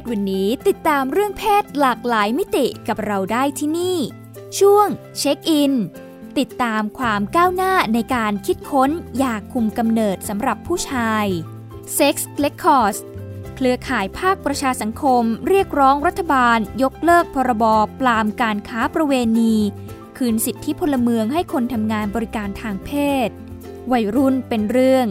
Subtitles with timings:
[0.10, 3.98] วันนี้ติดตามเรื่องเพศหลากหลายมิติกับเราได้ที่นี่
[4.58, 5.72] ช่วงเช็คอิน
[6.38, 8.90] ติดตามความก้าวหน้าในการคิดค้น
[9.22, 11.26] ยาคุมกำเนิดสำหรับผู้ชาย
[11.96, 12.96] Sex r e c o r d s
[13.56, 17.64] เครือข่ายภาคประชาสังคม เรียกร้องรัฐบาล ยกเลิกพรบ
[18.00, 19.54] ปรามการค้าประเวณี
[20.16, 22.90] คืนสิทธิพลเมืองให้คนทำงานบริการทางเพ
[23.26, 23.28] ศ
[23.92, 25.06] วัยรุ่นเป็นเรื่อง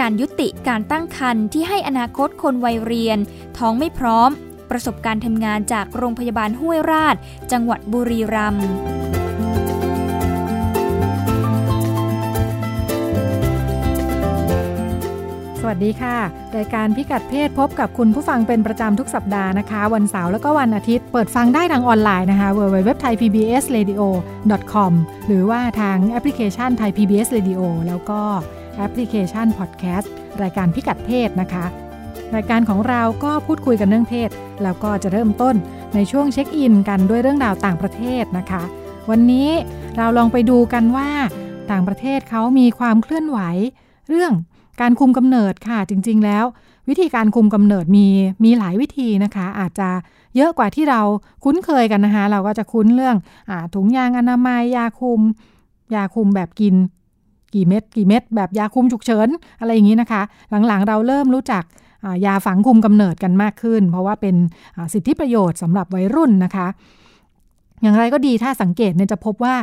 [0.00, 3.18] การยุติการตั้งครรภ์ที่ให้อนาคตคนวัยเรียน
[3.58, 4.30] ท้องไม่พร้อม
[4.70, 7.16] ประสบการณ์ทำงานจากโรงพยาบาลห้วยราช
[7.52, 8.66] จังหวัดบุรีรัมย์
[15.60, 16.16] สวัสดีค่ะ
[16.56, 24.92] รายการพิกัดเพศพบกับคุณผู้ฟังเป็นประจำทุกสัปดาห์นะคะ วันเสาร์แล้วก็วันอาทิตย์ เปิดฟังได้ทางออนไลน์นะคะ www.thaipbsradio.com
[25.26, 28.22] หรือว่าทางแอปพลิเคชัน Thai PBS Radio แล้วก็
[28.80, 31.64] แอปพลิเคชันพอดแคสต์รายการพิกัดเพศนะคะ
[32.34, 34.30] รายการของเราก็พูดคุยกันเรื่องเพศ
[34.62, 35.54] แล้วก็จะเริ่มต้น
[35.94, 38.62] ในช่วงเช็คอินกันด้วยเรื่องราวต่างประเทศนะคะ
[39.10, 39.48] วันนี้
[39.96, 41.10] เราลองไปดูกันว่า
[41.70, 43.38] ต่างประเทศเขามีความเคลื่อนไหว
[44.08, 44.32] เรื่อง
[44.80, 46.44] การคุมกำเนิดค่ะจริง ๆ แล้ว
[46.88, 48.06] วิธีการคุมกำเนิดมี
[48.44, 49.88] มีหลายวิธีนะคะ อาจจะ
[50.36, 51.00] เยอะกว่าที่เรา
[51.44, 53.16] คุ้นเคยกันนะคะ เราก็จะคุ้นเรื่อง
[53.50, 55.20] อถุงยางอนามัยยาคุม
[55.94, 56.74] ยาคุมแบบกิน
[57.54, 59.28] กี่เม็ดกี่เม็ดแบบยาคุมฉุกเฉิน
[59.60, 60.22] อะไรอย่างนี้นะคะ
[60.66, 61.64] หลังๆ เราเริ่มรู้จัก
[62.26, 64.34] ยาฝังคุมกำเนิดกันมากขึ้น เพราะว่าเป็น
[64.94, 66.66] สิทธิประโยชน์สำหรับวัยรุ่นนะคะ
[67.82, 69.54] อย่างไรก็ดีถ้าสังเกตเนี่ยจะพบว่า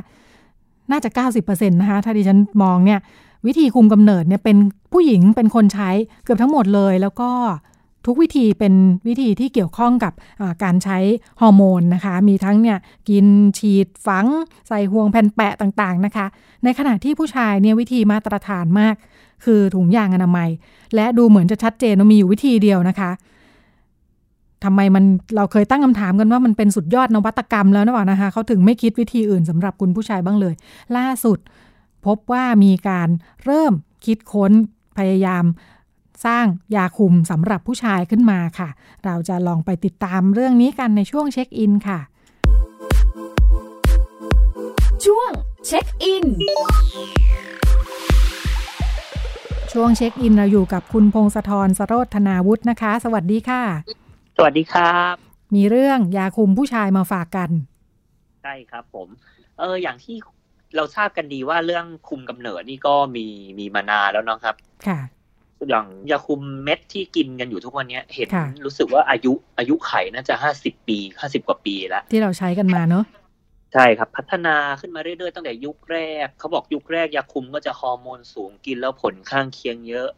[0.91, 1.09] น่าจะ
[1.45, 2.99] 90%นะคะถ้าดิฉันมองเนี่ย
[3.47, 4.57] วิธีคุมกำเนิดเนี่ยเป็น
[4.93, 5.89] ผู้หญิงเป็นคนใช้
[6.23, 7.29] เกือบทั้งหมดเลย แล้วก็
[8.07, 8.73] ทุกวิธีเป็น
[9.07, 10.13] วิธีที่เกี่ยวข้องกับ
[10.63, 10.97] การใช้
[11.41, 12.77] ฮอร์โมนนะคะ มีทั้งเนี่ย
[13.09, 13.25] กิน
[13.57, 14.25] ฉีดฝัง
[14.67, 16.25] ใส่ห่วงแผ่นแปะต่างๆนะคะ
[16.63, 18.95] ในขณะที่ผู้ชายเนี่ยวิธีมาตรฐานมาก
[19.45, 20.49] คือถุงยางอนามัย
[20.95, 23.11] และดูเหมือนจะชัดเจนว่ามีอยู่วิธีเดียวนะคะ
[24.63, 30.53] ทำไมมันเราเคยตั้งคำถามกันว่ามันเป็นสุดยอดนวัตกรรมแล้วนะวะนะคะเขาถึงไม่คิดวิธีอื่นสำหรับคุณผู้ชายบ้างเลย
[30.97, 31.37] ล่าสุด
[32.05, 33.09] พบว่ามีการ
[33.43, 33.73] เริ่ม
[34.05, 34.51] คิดค้น
[34.97, 35.43] พยายาม
[36.25, 36.45] สร้าง
[36.75, 38.69] ยาคุมสำหรับผู้ชายขึ้นมาค่ะ
[39.05, 41.99] เราจะลองไปติดตามเรื่องนี้กันในช่วงเช็คอินค่ะ
[45.05, 45.29] ช่วง
[45.67, 46.25] เช็คอิน
[49.73, 53.61] ช่วงเช็คอินเราอยู่กับคุณพงศธรสโรธนาวุฒินะคะ สวัสดีค่ะ
[54.37, 55.15] สวัสดีครับ
[55.55, 57.49] มีเรื่องยาคุมผู้ชายมาฝากกัน
[58.43, 59.07] ใช่ครับผม
[59.59, 60.15] เอออย่างที่
[60.75, 63.25] เราทราบกันดีว่าเรื่องคุมกำเนิดนี่ก็มี
[63.59, 64.55] มีมานานแล้วเนาะครับ
[64.87, 64.99] ค่ะ
[65.69, 68.29] อย่างยาคุมเม็ดที่กินกันอยู่ทุกวันนี้เห็น
[68.65, 73.05] รู้สึกว่าอายุอายุไขน่าจะห้าสิบปีห้าสิบกว่าปีแล้ว ที่เราใช้กันมาเนาะ
[73.73, 80.09] ใช่ครับ พัฒนาขึ้นมาเรื่อยๆ ตั้งแต่ยุคแรก เขาบอกยุคแรกยาคุมก็จะฮอร์โมนสูงกินแล้วผลข้างเคียงเยอะ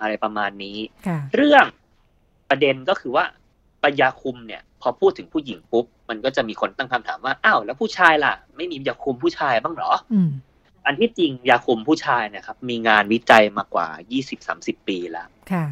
[0.00, 0.78] อะไรประมาณนี้
[1.34, 1.64] เรื่อง
[2.50, 3.24] ประเด็นก็คือว่า
[3.84, 9.90] ปัญญาคุมเนี่ย พอพูดถึงผู้หญิงปุ๊บ มันก็จะมีคนตั้งคำถามว่า อ้าว แล้วผู้ชายล่ะ ไม่มียาคุมผู้ชายบ้างเหรอ
[10.86, 15.66] อันที่จริงยาคุมผู้ชายเนี่ยครับมีงานวิจัยมากว่ายี่สิบสามสิบปีแล้วค่ะ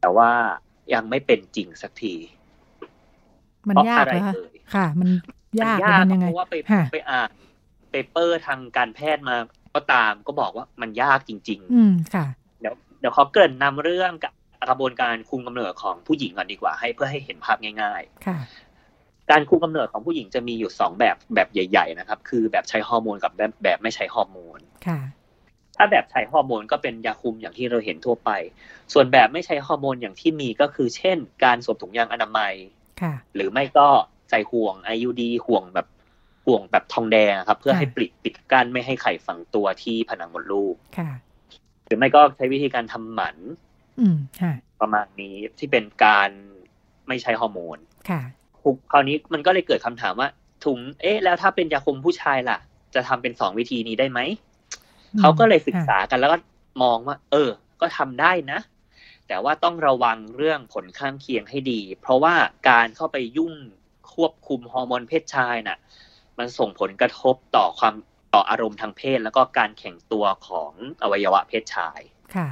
[0.00, 0.30] แต่ว่า
[0.94, 2.14] ยังไม่เป็นจริงสักที
[3.68, 4.22] มันยากเลย
[4.74, 5.08] ค่ะ มัน
[5.60, 6.54] ยากมันยังไงเพราะว่าไป
[6.92, 7.30] ไปอ่าน
[7.90, 9.36] เปเปอร์ทางการแพทย์มา
[9.74, 12.26] ก็ตามก็บอกว่ามันยากจริง ๆ อืมค่ะ
[12.60, 14.12] เดี๋ยวเดี๋ยวขอเกริ่นนำเรื่อง
[14.68, 18.38] กระบวนการคุมกำเนิดของผู้หญิงก่อนดีกว่าให้เพื่อให้เห็นภาพง่าย ๆ ค่ะ
[19.30, 25.00] การคุมกำเนิดของผู้หญิงจะมีอยู่สองแบบแบบใหญ่ ๆ นะครับ คือแบบใช้ฮอร์โมนกับแบบแบบไม่ใช้ฮอร์โมนค่ะ
[25.76, 28.30] ถ้าแบบใช้ฮอร์โมนก็เป็นยาคุมอย่างที่เราเห็นทั่วไป
[28.92, 32.54] ส่วนแบบไม่ใช้ฮอร์โมนอย่างที่มีก็คือ เช่น การสวมถุงยางอนามัย
[33.02, 33.88] ค่ะ หรือไม่ก็
[34.30, 35.86] ใส่ห่วง IUD ห่วงแบบ
[36.46, 41.10] ห่วงแบบทองแดงครับ เพื่อให้ปิดปิดกั้นไม่ให้ไข่ฝังตัวที่ผนังมดลูกค่ะ
[41.86, 43.36] หรือไม่ก็ใช้วิธีการทำหมัน
[44.00, 46.30] อืมค่ะ ประมาณนี้ที่เป็นการ
[47.08, 47.78] ไม่ใช้ฮอร์โมน
[48.10, 48.20] ค่ะ
[48.90, 50.28] คราวนี้มันก็เลยเกิดคำถามว่า
[50.64, 52.58] ถุง เอ๊ะ แล้วถ้าเป็นยาคุมผู้ชายล่ะ
[52.94, 54.20] จะทำเป็นสองวิธีนี้ได้ไหม
[55.20, 56.38] เขาก็เลยศึกษากันแล้วก็
[56.82, 58.58] มองว่า เออ ก็ทำได้นะ
[59.28, 62.34] แต่ว่าต้องระวังเรื่องผลข้างเคียงให้ดี เพราะว่า
[62.68, 63.54] การเข้าไปยุ่ง
[64.14, 65.78] ควบคุมฮอร์โมนเพศชายน่ะ
[66.38, 67.94] มันส่งผลกระทบต่อความ
[68.34, 70.72] ต่ออารมณ์ทางเพศ แล้วก็การแข่งตัวของ
[71.02, 72.00] อวัยวะเพศชาย
[72.34, 72.48] ค่ะ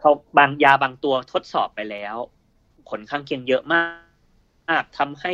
[0.00, 2.16] เขาบางยาบางตัวทดสอบไปแล้ว
[2.88, 4.05] ผลข้างเคียงเยอะมาก
[4.98, 5.32] ทำให้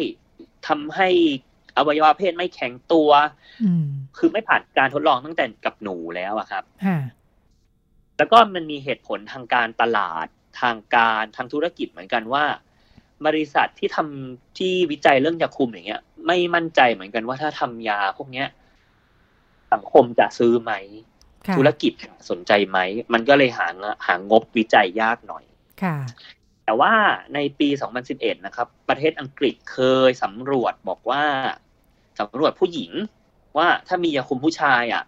[0.68, 1.08] ทำให้
[1.76, 3.10] อวัยวะเพศไม่แข็งตัว
[3.64, 3.86] อืม
[4.18, 6.98] คือไม่ผ่านการทดลองตั้งแต่กับหนูแล้วอะครับค่ะ
[8.18, 10.26] แล้วก็มันมีเหตุผลทางการตลาด
[10.60, 12.44] ทางการทางธุรกิจเหมือนกันว่า
[13.26, 18.48] บริษัทที่ทำที่วิจัยเรื่องยาคุมอย่างเงี้ย ไม่มั่นใจเหมือนกันว่าถ้าทำยาพวกเนี้ย
[19.72, 20.72] สังคมจะซื้อไหม
[21.46, 21.92] ค่ะธุรกิจ
[22.30, 22.78] สนใจไหม
[23.12, 23.66] มันก็เลยหา
[24.06, 25.44] หางบวิจัยยากหน่อย
[25.82, 25.96] ค่ะ
[26.64, 26.92] แต่ว่า
[27.34, 27.68] ในปี
[28.06, 29.78] 2011 นะครับ ประเทศอังกฤษเค
[30.08, 31.22] ยสำรวจบอกว่า
[32.20, 32.90] สำรวจผู้หญิง
[33.56, 35.04] ว่าถ้ามียาคุมผู้ชายอะ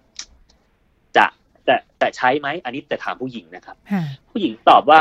[1.17, 1.27] จะ
[1.69, 5.01] จะจะใช้ไหมอันนี้แต่ถามผู้หญิงนะครับค่ะผู้หญิงตอบว่า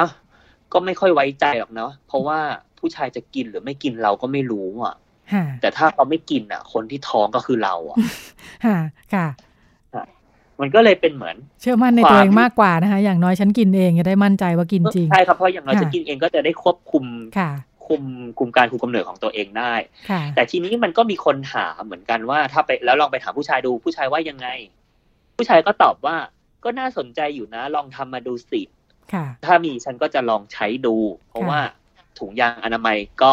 [0.73, 2.39] ก็ไม่ค่อยไว้ใจหรอกเนาะเพราะว่า
[2.79, 4.95] ผู้ชายจะกินหรือไม่กินเราก็ไม่รู้อะ
[5.33, 7.97] ค่ะแต่ถ้าเขาไม่กินอะ คนที่ท้องก็คือเราอะ
[8.65, 8.77] ค่ะ
[9.13, 9.27] ค่ะ
[10.63, 17.05] มันก็เลยเป็นเหมือน เชื่อมั่นในตัวเองมากกว่านะคะ อย่างน้อยฉันกินเองจะได้มั่นใจว่ากินจริงใช่ครับเพราะอย่างเราค่ะจะกินเองก็จะได้ควบคุม
[17.37, 17.51] ค่ะ
[17.87, 18.03] คุม
[18.39, 19.73] คุมการคุมกำเนิดของตัวเองได้
[20.09, 24.47] ค่ะแต่ทีนี้มันก็มีคนถามเหมือนกันว่า ถ้าไปแล้วลองไปถามผู้ชายดูผู้ชายว่ายังไง
[25.37, 26.15] ผู้ชายก็ตอบว่า
[26.63, 28.61] ก็น่าสนใจอยู่นะ ลองทำมาดูสิ
[29.13, 30.95] ค่ะถ้ามีฉันก็จะลองใช้ดู
[31.29, 31.61] เพราะค่ะว่า
[32.19, 33.31] ถุงยางอนามัยก็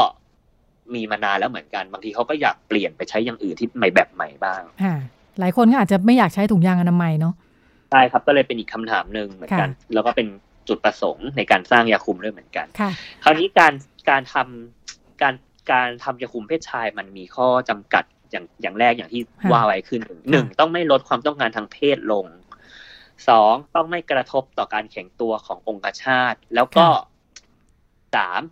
[0.95, 4.97] มีมานานแล้วเหมือนกัน บางทีเขาก็อยากเปลี่ยนไปใช้อย่างอื่นที่ใหม่แบบใหม่บ้างค่ะ
[5.41, 7.35] หลายคนก็อาจจะไม่อยากใช้ถุงยางอนามัยเนาะ
[7.91, 10.29] ใช่ครับก็เลยเป็นอีกคำถามหนึ่งเหมือนกันค่ะแล้วก็เป็น
[10.69, 12.91] จุดประสงค์ในการสร้างยาคุมด้วยเหมือนกันค่ะ
[13.25, 13.73] คราวนี้การ
[14.11, 15.35] การทำการ
[15.73, 20.01] การทำยาคุมเพศชายมันมีข้อจำกัดอย่างอย่างแรกอย่างที่ค่ะว่าไว้ขึ้น
[20.31, 22.27] หนึ่งต้องไม่ลดความต้องการทางเพศลง
[23.29, 26.87] สองต้องไม่กระทบต่อการแข็งตัวขององคชาตแล้วก็
[28.15, 28.43] สาม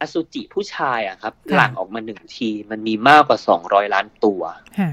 [0.00, 4.42] อสุจิผู้ชายอะครับ หลั่งออกมาหนึ่งที มันมีมากกว่าสองร้อยล้านตัว
[4.78, 4.90] ค่ะ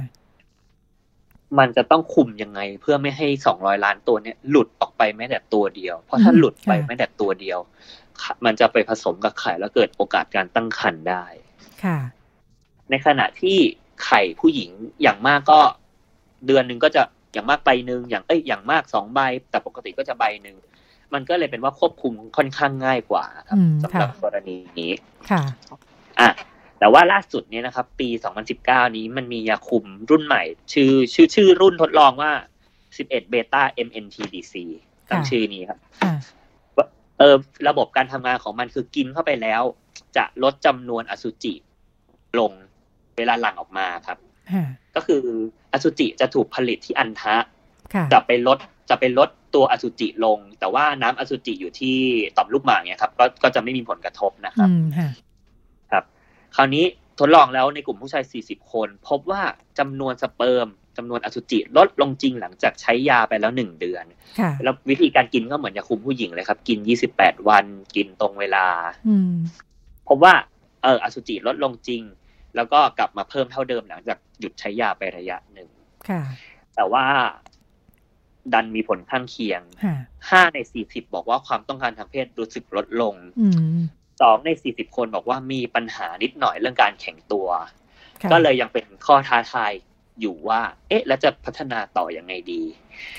[1.57, 7.59] มันจะต้องคุมยังไง เพื่อไม่ให้สองร้อยล้านตัวเนี้ยหลุดออกไปแม้แต่ตัวเดียว เพราะถ้าหลุดไปแม้แต่ตัวเดียว
[8.45, 11.25] มันจะไปผสมกับไข่แล้วเกิดโอกาสการตั้งครรภ์ได้
[11.83, 11.97] ค่ะ
[12.89, 13.57] ในขณะที่
[14.05, 15.59] ไข่ผู้หญิงอย่างมากก็
[16.47, 17.03] เดือนหนึ่งก็จะ
[17.33, 19.19] อย่างมากใบหนึ่งอย่างเอ้ยอย่างมากสองใบ
[19.49, 20.57] แต่ปกติก็จะใบหนึ่ง
[21.13, 24.91] มันก็เลยเป็นว่าควบคุมค่อนข้างง่ายกว่าครับอืมสำหรับค่ะกรณีนี้
[25.29, 25.41] ค่ะ
[26.19, 26.29] อะ
[26.79, 28.09] แต่ว่าล่าสุดเนี่ยนะครับ ปี
[28.51, 30.43] 2019 นี้มันมียาคุมรุ่นใหม่
[30.73, 32.31] ชื่อชื่อชื่อรุ่นทดลองว่า
[32.81, 34.55] 11เบต้า MNTDC
[35.09, 36.13] ตั้งค่ะชื่อนี้ครับค่ะ
[37.19, 37.35] เออ
[37.67, 39.61] ระบบการทำงานของมันคือกินเข้าไปแล้ว
[40.17, 41.53] จะลดจำนวนอสุจิ
[42.39, 42.51] ลง
[43.17, 44.17] เวลาหลั่งออกมาครับ
[44.53, 44.63] ค่ะ
[44.95, 45.23] ก็คือ
[45.73, 47.35] อสุจิจะถูกผลิตที่อันทะ
[47.93, 48.57] ค่ะจะไปลด
[48.89, 51.97] จะไปลดตัวอสุจิลง แต่ว่าน้ำอสุจิอยู่ที่
[52.37, 55.11] ต่อมลูกหมากเนี่ยครับ ก็ก็จะไม่มีผลกระทบนะครับอืม
[56.55, 56.85] ค่ะครับคราวนี้
[57.19, 59.41] ทดลองแล้วในกลุ่มผู้ชาย 40 คน พบว่า
[59.79, 60.67] จำนวนสเปิร์ม
[60.97, 64.05] จำนวนอสุจิลดลงจริงหลังจากใช้ยาไปแล้วหนึ่งเดือน
[64.39, 66.77] ค่ะแล้ววิธีการกินก็เหมือนยาคุมผู้หญิงเลยครับ กิน
[67.13, 67.65] 28 วัน
[67.95, 68.67] กินตรงเวลา
[69.07, 69.33] อืม
[70.07, 70.33] พบว่า
[70.83, 72.01] เอออสุจิลดลงจริง
[72.55, 75.69] แล้วก็กลับมาเพิ่มเท่าเดิมหลังจากหยุดใช้ยาไประยะหนึ่ง
[76.09, 76.21] ค่ะ
[76.75, 77.05] แต่ว่า
[78.53, 79.95] ดันมีผลข้างเคียงค่ะ
[80.29, 83.15] ห้าในสี่สิบบอกว่าความต้องการทางเพศรู้สึกลดลง
[84.19, 87.47] อืมสองในสี่สิบคนบอกว่ามีปัญหานิดหน่อยเรื่องการแข็งตัว
[88.21, 89.71] ค่ะก็เลยยังเป็นข้อท้าทาย
[90.21, 92.63] อยู่ว่า เอ๊ะ แล้วจะพัฒนาต่ออยังไงดี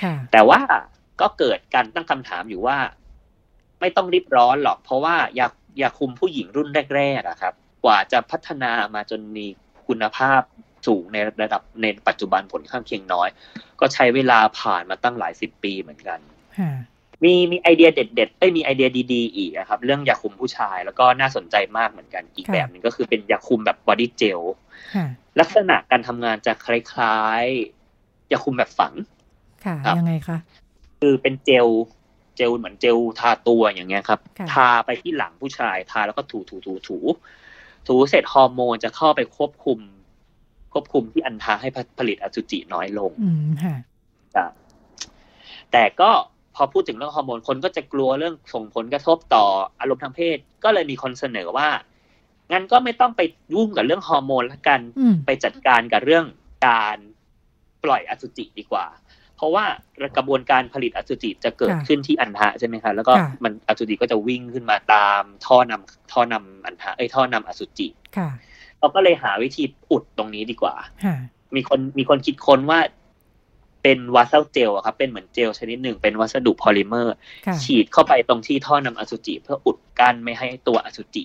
[0.01, 0.59] ค่ะแต่ว่า
[1.21, 2.77] ก็เกิดการตั้งคำถามอยู่ว่า
[3.79, 7.53] ไม่ต้องรีบร้อนหรอก เพราะว่าอยากอยากคุมผู้หญิงรุ่นแรกๆอะครับ
[7.83, 9.45] กว่าจะพัฒนามาจนมี
[9.87, 10.41] คุณภาพ
[10.87, 13.29] สูงในระดับในปัจจุบันผลข้างเคียงน้อย
[13.79, 16.19] ก็ใช้เวลาผ่านมาตั้งหลายสิบปีเหมือนกัน
[16.59, 16.71] ค่ะ
[17.23, 24.41] มีมีไอเดียเด็ดๆเอ้ยมีไอเดียดีๆอีกอะครับ เรื่องยาคุมผู้ชายแล้วก็น่าสนใจมากเหมือนกันอีกค่ะแบบหนึงก็คือเป็นยาคุมแบบบอดี้เจล
[24.95, 25.05] ค่ะ
[25.39, 28.93] ลักษณะการทำงานจะคล้ายๆยาคุมแบบฝัง
[29.65, 30.37] ค่ะครับยังไงคะ
[30.99, 31.67] คือเป็นเจล
[32.37, 36.97] เจลเหมือนเจลทาตัวอย่างเงี้ยครับค่ะทาไปที่หลังผู้ชาย ทาแล้วก็ถูถูถูถู
[37.87, 39.79] ถูเสร็จฮอร์โมนจะเข้าไปควบคุม
[40.73, 43.75] ควบคุมที่อันทาให้ผลิตอสุจิน้อยลงอืมค่ะ
[44.35, 44.51] ครับ
[45.71, 46.11] แต่ก็
[46.55, 49.45] พอพูดถึงเรื่องฮอร์โมนคนก็จะกลัวเรื่องส่งผลกระทบต่อ
[49.79, 51.69] อารมณ์ทางเพศ ก็เลยมีคนเสนอว่า
[52.51, 53.21] งั้นก็ไม่ต้องไป
[53.53, 56.25] ยุ่งกับเรื่องฮอร์โมนละกันอืมไปจัดการกับเรื่อง
[56.67, 56.97] การ
[57.83, 58.85] ปล่อยอสุจิดีกว่า
[59.35, 59.65] เพราะว่า
[60.17, 68.29] กระบวนการผลิตอสุจิจะเกิดค่ะขึ้นที่อันทะใช่ไหมคะแล้วก็ค่ะมันอสุจิก็จะวิ่งขึ้นมาตามท่อนำท่อนำอันทะเอ้ยท่อนำอสุจิค่ะ
[68.79, 71.15] เราก็เลยหาวิธีอุดตรงนี้ดีกว่าค่ะ
[71.55, 72.79] มีคนมีคนคิดค้นว่า
[73.83, 77.15] เป็นวัสดุเจลอะครับเป็นเหมือนเจลชนิดหนึ่ง เป็นวัสดุพอลิเมอร์
[77.47, 81.23] ค่ะฉีดเข้าไปตรงที่ท่อนำอสุจิ เพื่ออุดกั้นไม่ให้ตัวอสุจิ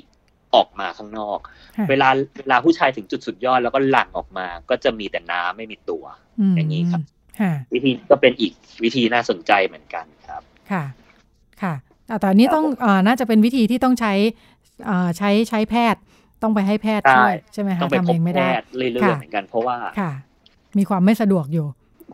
[0.54, 1.38] ออกมาข้างนอก
[1.76, 2.08] ค่ะเวลา
[2.38, 6.04] เวลาผู้ชายถึงจุดสุดยอดแล้วก็หลั่งออกมา ก็จะมีแต่น้ำไม่มีตัว
[6.52, 7.02] มอย่างนี้ครับ
[7.40, 10.84] ค่ะวิธีก็เป็นอีกวิธีน่าสนใจเหมือนกันครับ ค่ะ
[11.62, 11.75] ค่ะ
[12.10, 14.12] อ่าแต่อันนี้ต้องอ่าน่าจะเป็นวิธีที่ต้องใช้
[14.88, 16.00] อ่าใช้ใช้แพทย์
[16.42, 20.10] ต้องไปให้แพทย์ช่วยใช่ไหมคะต้องไปพบแพทย์เรื่อยๆเหมือนกันเพราะว่าค่ะ
[20.78, 21.66] มีความไม่สะดวกอยู่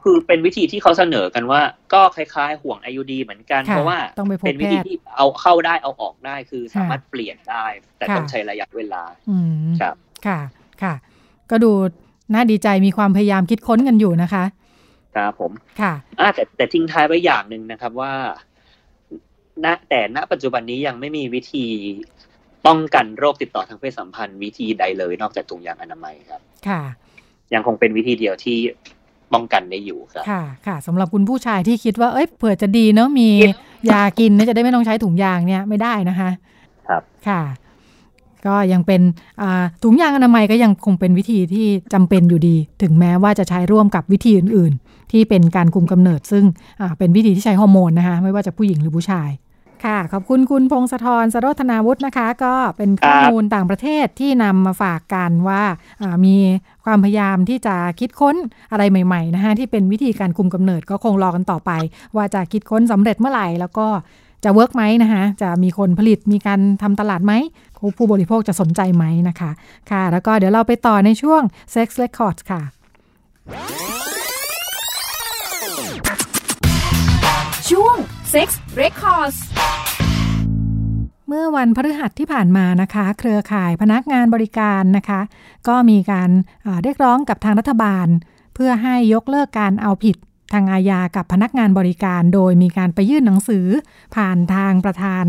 [0.05, 1.61] คือเป็นวิธีที่เขาเสนอกันว่า
[1.93, 3.99] ก็คล้าย ๆ ห่วงไอยูดีเหมือนกัน เพราะว่า
[4.47, 7.65] เป็นวิธีที่เอาเข้าได้เอาออกได้คือสามารถเปลี่ยนได้
[7.99, 9.03] แต่ต้องใช้ระยะเวลา
[9.81, 9.95] ครับ
[10.27, 10.39] ค่ะ
[10.83, 10.95] ค่ะ
[11.51, 11.71] ก็ดู
[12.35, 14.45] น่าดีใจมีความพยายามคิดค้นกันอยู่นะคะ
[15.17, 18.13] ครับผมค่ะอ่าแต่แต่ทิ้งท้ายไว้อย่างหนึ่งนะครับว่า
[19.65, 21.67] ณแต่ณปัจจุบันนี้ยังไม่มีวิธี
[22.67, 26.83] ป้องกันโรคติดต่อทางเพศสัมพันธ์วิธีใดเลยนอกจากถุงยางอนามัยครับ ค่ะ
[27.55, 28.59] ยังคงเป็นวิธีเดียวที่
[29.35, 33.29] ป้องกันได้อยู่ครับค่ะค่ะสำหรับคุณผู้ชายที่คิดว่าเอ้ยเผื่อจะดีเนาะมี
[33.91, 36.31] ยากินจะได้ไม่ต้องใช้ถุงยางเนี่ยไม่ได้นะคะ
[36.89, 37.43] ครับค่ะ
[38.47, 39.01] ก็ยังเป็น
[39.83, 46.45] ถุงยางอนามัยก็ยังคงเป็นวิธีที่จำเป็นอยู่ดี ถึงแม้ว่าจะใช้ร่วมกับวิธีอื่น ๆ ที่เป็นการคุมกำเนิด ซึ่ง
[46.99, 49.31] เป็นวิธีที่ใช้ฮอร์โมนนะคะ ไม่ว่าจะผู้หญิงหรือผู้ชาย
[49.85, 55.63] ค่ะ ขอบคุณคุณพงศธรสโรธนาวุฒินะคะ ก็เป็นข้อมูลต่างประเทศที่นำมาฝากกันว่า
[56.25, 56.37] มี
[56.85, 58.37] ความพยายามที่จะคิดค้น
[58.71, 61.71] อะไรใหม่ๆนะคะที่เป็นวิธีการคุมกำเนิดก็คงรอกันต่อไป
[62.17, 63.87] ว่าจะคิดค้นสำเร็จเมื่อไหร่แล้วก็
[64.45, 67.33] จะเวิร์กไหมนะคะจะมีคนผลิตมีการทำตลาดไหม
[67.99, 69.51] ผู้บริโภคจะสนใจไหมนะคะ
[69.91, 71.43] ค่ะ แล้วก็เดี๋ยวเราไปต่อในช่วง
[71.75, 72.63] Sex Records ค่ะ
[77.71, 77.97] ช่วง
[78.33, 78.49] Sex
[78.83, 79.39] Records
[81.29, 85.21] เมื่อวันพฤหัสที่ผ่านมานะคะ เครือข่ายพนักงานบริการนะคะ
[85.69, 86.31] ก็มีการ
[86.83, 88.07] เรียกร้องกับทางรัฐบาล
[88.55, 90.17] เพื่อให้ยกเลิกการเอาผิด
[90.53, 93.67] ทางอาญากับพนักงานบริการ โดยมีการไปยื่นหนังสือ
[94.17, 95.25] ผ่านทางประธาน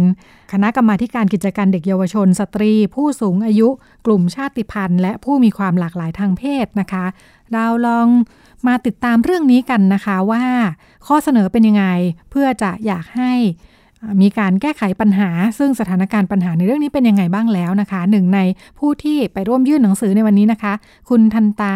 [0.51, 3.69] คณะกรรมาการกิจการเด็กเยาวชน สตรี ผู้สูงอายุ
[4.05, 7.05] กลุ่มชาติพันธุ์ และผู้มีความหลากหลายทางเพศนะคะ
[7.53, 8.07] เราลอง
[8.67, 10.43] มาติดตามเรื่องนี้กันนะคะว่า
[11.07, 11.85] ข้อเสนอเป็นยังไง
[12.31, 13.33] เพื่อจะอยากให้
[14.21, 18.39] มีการแก้ไขปัญหา ซึ่งสถานการณ์ปัญหาในเรื่องนี้เป็นยังไงบ้างแล้วนะคะ หนึ่งใน
[18.79, 20.73] ผู้ที่ไปร่วมยื่นหนังสือในวันนี้นะคะ
[21.09, 21.75] คุณทันตา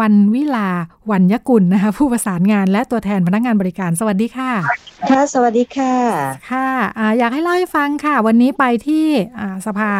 [0.00, 0.68] วันวิลา
[1.10, 4.52] วันยกุลนะคะ ผู้ประสานงานและตัวแทนพนักงานบริการสวัสดีค่ะ
[5.10, 5.94] ค่ะ สวัสดีค่ะ
[6.50, 9.06] ค่ะออยากให้เล่าให้ฟังค่ะ วันนี้ไปที่
[9.66, 9.90] สภา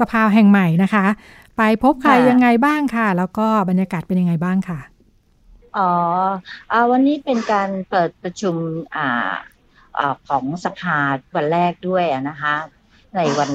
[0.00, 1.06] สภาแห่งใหม่นะคะ
[1.56, 4.93] ไปพบใครยังไงบ้างค่ะ แล้วก็บรรยากาศเป็นยังไงบ้างค่ะ
[5.76, 5.90] อ๋อ
[6.72, 8.56] อวันนี้เป็นการเปิดประชุม
[8.96, 9.32] อ่า
[10.28, 10.98] ของสภา
[11.36, 12.54] วันแรกด้วยนะคะ
[13.16, 13.50] ในวัน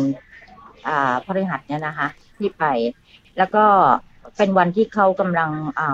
[1.25, 2.07] พฤหัสเนี่ยนะคะ
[2.37, 2.63] ที่ไป
[3.37, 3.65] แล้วก็
[4.37, 5.51] เป็นวันที่เขากำลัง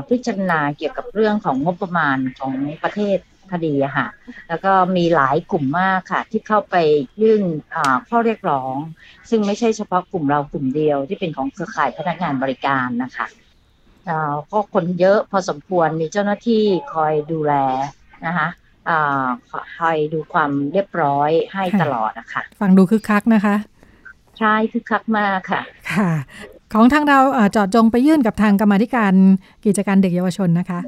[0.09, 2.53] พิจารณาเกี่ยวกับเรื่องของงบประมาณของ
[2.83, 3.17] ประเทศ
[3.51, 4.07] คดีค่ะ
[4.49, 6.75] แล้วก็มีหลายกลุ่มมากค่ะ ที่เข้าไป
[7.21, 7.43] ยื่น
[8.09, 8.75] ข้อเรียกร้อง
[9.29, 13.25] ซึ่งไม่ใช่เฉพาะกลุ่มเรากลุ่มเดียวที่เป็นของเครือข่ายพนักงานบริการนะคะ
[14.51, 17.53] ก็คนเยอะพอสมควรมีเจ้าหน้าที่คอยดูแล
[18.25, 18.47] นะคะ
[19.77, 23.55] คอยดูความเรียบร้อยให้ตลอดนะคะฟังดูคึกคักนะคะ
[24.39, 25.61] ใช่คึกคักมากค่ะ
[25.93, 26.11] ค่ะ
[26.73, 27.19] ของทางเรา
[27.55, 29.13] จอดจงไปยื่นกับทางกรรมธิการ
[29.65, 30.79] กิจการเด็กเยาวชนนะคะ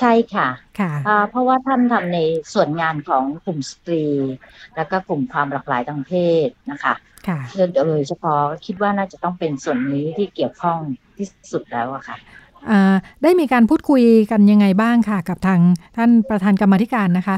[0.00, 0.48] ใช่ค่ะ
[0.80, 0.92] ค่ะ
[1.30, 2.18] เพราะว่าท่านทำใน
[2.52, 4.04] ส่วนงานของกลุ่มสตรี
[4.76, 6.12] แล้วก็กลุ่มความหลากหลายทางเพ
[6.46, 6.94] ศนะคะค่ะ
[7.88, 10.78] โดยเฉพาะคิดว่าน่าจะต้องเป็นส่วนนี้ที่เกี่ยวข้อง
[11.16, 12.16] ที่สุดแล้วอะค่ะ
[13.22, 15.60] ได้มีการพูดคุยกันยังไงบ้างค่ะกับทาง
[15.96, 17.36] ท่านประธานกรรมธิการนะคะ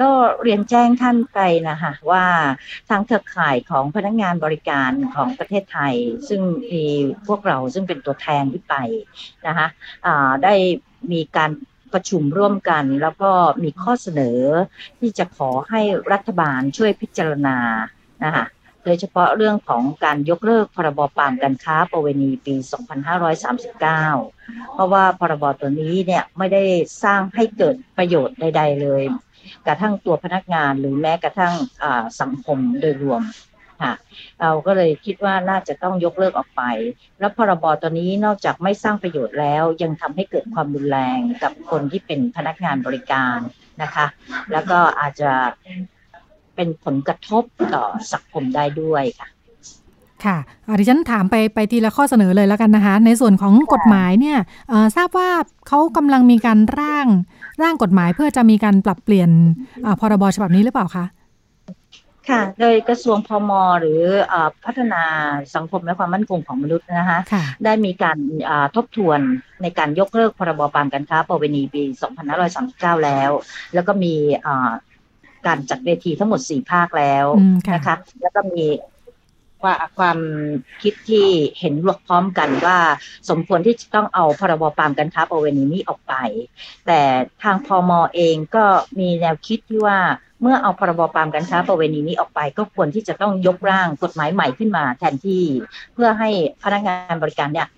[0.00, 0.10] ก็
[0.42, 2.24] เรียนแจ้งท่านไปนะคะว่า
[2.88, 5.94] ทางเครือข่ายของพนักงานบริการของประเทศไทย
[6.28, 6.40] ซึ่ง
[6.72, 6.84] มี
[7.26, 8.74] พวกเราซึ่งเป็นตัวแทนที่ไป
[9.46, 9.68] นะคะ
[10.44, 10.54] ได้
[11.12, 11.50] มีการ
[11.92, 13.30] ประชุมร่วมกัน แล้วก็
[13.62, 14.38] มีข้อเสนอ
[15.00, 15.80] ที่จะขอให้
[16.12, 17.56] รัฐบาลช่วยพิจารณา
[18.24, 18.44] นะคะ
[18.84, 22.54] โดยเฉพาะเรื่องของการยกเลิกพรบปามการค้าประเวณีปี
[23.44, 26.62] 2539 เพราะว่าพรบตัวนี้เนี่ยไม่ได้
[27.04, 29.02] สร้างให้เกิดประโยชน์ใด ๆ เลย
[29.66, 31.54] กระทั่งตัวพนักงานหรือแม้กระทั่ง
[32.20, 33.22] สังคมโดยรวม
[33.82, 33.92] ค่ะ
[34.40, 36.62] เราก็เลยคิดว่าน่าจะต้องยกเลิกออกไป
[37.20, 43.38] แล้วพรบตัวนี้นอกจากไม่สร้างประโยชน์แล้ว ยังทำให้เกิดความรุนแรงกับคนที่เป็นพนักงานบริการ
[43.82, 44.06] นะคะ
[44.52, 45.32] แล้วก็อาจจะ
[46.56, 47.42] เป็นผลกระทบ
[47.74, 49.28] ต่อสังคมได้ด้วยค่ะ
[50.24, 50.38] ค่ะ
[50.78, 54.38] ดิฉันถามไปไปทีละข้อเสนอเลยแล้วกันนะคะ ในส่วนของกฎหมายเนี่ย
[54.96, 55.30] ทราบว่า
[55.68, 57.06] เขากำลังมีการร่าง
[57.62, 59.30] ร่างกฎหมายเพื่อจะมีการปรับเปลี่ยน
[60.00, 61.04] พรบฉบับนี้หรือเปล่าคะ
[62.30, 64.00] ค่ะ โดยกระทรวงพมหรือ
[64.32, 65.02] อพัฒนา
[65.54, 68.18] สังคมและความมั่นคงของมนุษย์นะคะะได้มีการ
[68.76, 69.20] ทบทวน
[69.62, 71.82] ในการยกเลิกพรบปามการค้าประเวณีปี
[72.42, 73.30] 2539 แล้ว
[73.74, 74.14] แล้วก็มี
[75.46, 77.26] การจัดเวทีทั้งหมดสี่ภาคแล้ว
[77.74, 78.64] นะคะ แล้วก็มี
[79.64, 80.18] ว่าความ
[80.82, 81.26] คิดที่
[81.58, 82.78] เห็นรวมพร้อมกันว่า
[83.30, 86.14] สมควรที่จะต้องเอาพรบปรามการค้าประเวณีนี้ออกไป
[86.86, 87.00] แต่
[87.42, 88.64] ทางพอมอเองก็
[88.98, 89.98] มีแนวคิดที่ว่า
[90.42, 95.44] เมื่อเอาพรบปรามการค้าประเวณีนี้ออกไป ก็ควรที่จะต้องยกร่างกฎหมายใหม่ขึ้นมาแทนที่
[95.94, 96.30] เพื่อให้
[96.62, 97.68] พนักงานบริการเนี่ย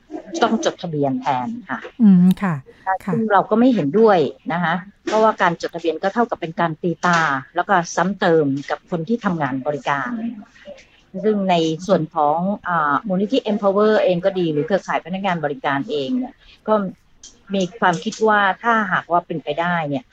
[0.42, 2.54] ต้องจดทะเบียนแทนค่ะ อืมค่ะ
[2.86, 4.18] ค่ะซึ่งเราก็ไม่เห็นด้วย
[4.52, 4.74] นะคะ
[5.06, 7.18] เพราะว่าการจดทะเบียนก็เท่ากับเป็นการตีตา
[7.54, 10.10] แล้วก็ซ้ำเติมกับคนที่ทำงานบริการ
[11.24, 11.54] ซึ่งใน
[11.86, 16.34] ส่วนของอามูลนิธิ empower เองก็ดีหรือเครือข่ายพนักงานบริการเองเนี่ย
[16.68, 16.74] ก็
[17.54, 20.04] มีความคิดว่าถ้าหากว่าเป็นไปได้เนี่ย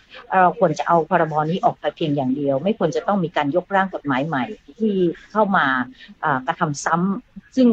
[0.41, 4.43] เราควรจะเอาพรบนี้ออกไปเพียงอย่างเดียว ไม่ควรจะต้องมีการยกร่างกฎหมายใหม่
[4.79, 4.93] ที่
[5.31, 5.65] เข้ามา
[6.23, 7.67] อ่ากระทำซ้ำซึ่ง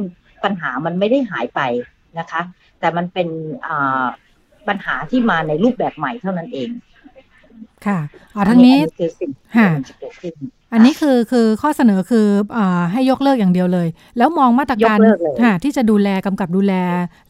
[0.45, 1.61] ปัญหามันไม่ได้หายไป
[2.21, 2.43] นะคะ
[2.81, 3.29] แต่มันเป็น
[3.67, 4.05] อ่า
[4.69, 6.71] ปัญหาที่มาในรูปแบบใหม่เท่านั้นเอง
[7.87, 7.99] ค่ะ
[8.35, 10.35] อ๋อทั้งนี้อัคือสิ่งที่ค่ะมันจะเกิดขึ้น
[10.73, 16.75] อันนี้คือคือข้อเสนอคืออ่าให้ยกเลิกอย่างเดียวเลย แล้วมองมาตรการยกเลิกเลยค่ะที่จะดูแลกำกับดูแล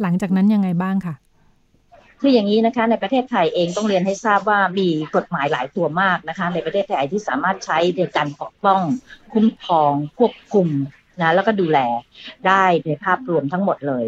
[0.02, 1.14] หลังจากนั้นยังไงบ้างค่ะ
[2.20, 8.80] คืออย่างนี้นะคะในประเทศไทยเองต้องเรียนให้ทราบว่ามีกฎหมายหลายตัวมากนะคะ ในประเทศไทยที่สามารถใช้ในการปกป้อง
[9.32, 10.68] คุ้มครองควบคุม
[11.22, 11.78] นะแล้วก็ดูแล
[12.46, 14.04] ได้ในภาพรวมทั้งหมดเลย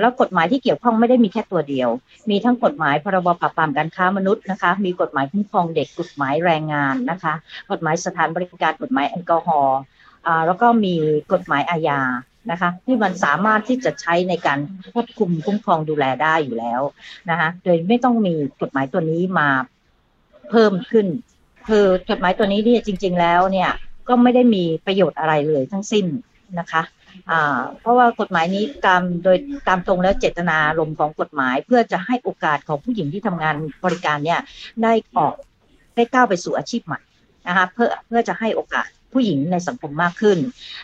[0.00, 1.88] แล้วกฎหมายที่เกี่ยวข้องไม่ได้มีแค่ตัวเดียว
[2.30, 7.34] มีทั้งกฎหมายพรบปราบปรามการค้ามนุษย์นะคะ มีกฎหมายคุ้มครองเด็กกฎหมายแรงงานนะคะ
[7.70, 9.80] กฎหมายสถานบริการกฎหมายแอลกอฮอล์
[10.46, 10.94] แล้วก็มี
[11.32, 12.00] กฎหมายอาญา
[12.50, 14.58] นะคะที่มันสามารถที่จะใช้ในการ
[14.92, 16.80] ควบคุมคุ้มครองดูแลได้อยู่แล้ว
[17.30, 19.48] นะคะโดยไม่ต้องมีกฎหมายตัวนี้มา
[20.50, 21.06] เพิ่มขึ้น
[21.68, 23.70] คือกฎหมายตัวนี้เนี่ยจริง ๆ แล้วเนี่ย
[24.08, 26.06] ก็ไม่ได้มีประโยชน์อะไรเลยทั้งสิ้น
[26.58, 26.82] นะคะ
[27.80, 29.36] เพราะว่ากฎหมายนี้ตามโดย
[29.68, 34.40] ตามตรงแล้วเจตนารมณ์ของกฎหมาย เพื่อจะให้โอกาสของผู้หญิงที่ทำงานบริการเนี่ย
[34.82, 35.34] ได้ออก
[35.94, 37.00] ได้ก้าวไปสู่อาชีพใหม่
[37.48, 40.38] นะคะเพื่อเพื่อจะให้โอกาสผู้หญิงในสังคมมากขึ้น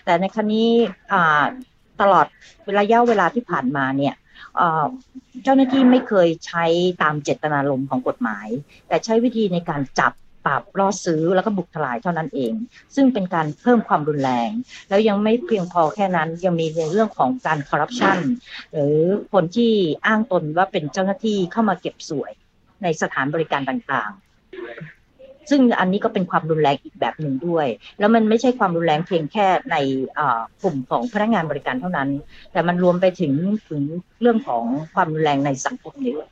[0.05, 0.69] แต่ในครั้นี้
[2.01, 2.27] ตลอด
[2.79, 4.15] ระยะเวลาที่ผ่านมาเนี่ย
[4.57, 4.87] เอ่อ
[5.43, 6.65] เจ้าหน้าที่ไม่เคยใช้
[7.03, 8.49] ตามเจตนารมณ์ของกฎหมาย
[8.89, 10.13] แต่ใช้วิธีในการจับ
[10.45, 12.53] ปราบล่อซื้อแล้วก็บุกทลายเท่านั้นเอง
[12.95, 14.51] ซึ่งเป็นการเพิ่มความรุนแรง
[14.89, 18.19] แล้วยังไม่เพียงพอแค่นั้นยังมีในเรื่องของการคอร์รัปชัน
[18.73, 18.97] หรือ
[19.33, 19.73] คนที่
[20.07, 22.33] อ้างตนว่าเป็นเจ้าหน้าที่เข้ามาเก็บสวย
[22.83, 24.31] ในสถานบริการต่างๆ
[25.51, 27.67] ซึ่งอันนี้ก็เป็นความรุนแรงอีกแบบหนึ่งด้วย
[27.99, 29.77] แล้วมันไม่ใช่ความรุนแรงเพียงแค่ใน
[30.63, 32.09] กลุ่มของพนักงานบริการเท่านั้น
[32.53, 33.33] แต่มันรวมไปถึง
[33.69, 33.83] ถึง
[34.21, 34.65] เรื่องของ
[34.95, 36.29] ความรุนแรงในสังคมด้วย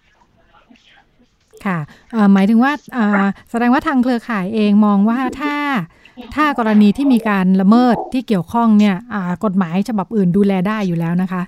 [1.66, 1.78] ค่ะ
[2.12, 5.54] เอ่อหมายถึงว่าอ่าแสดงว่าทางเครือข่ายเองมองว่าถ้า
[6.34, 11.42] ถ้ากรณีที่มีการละเมิดที่เกี่ยวข้องเนี่ยอ่ากฎหมายฉบับอื่นดูแลได้อยู่แล้วนะคะ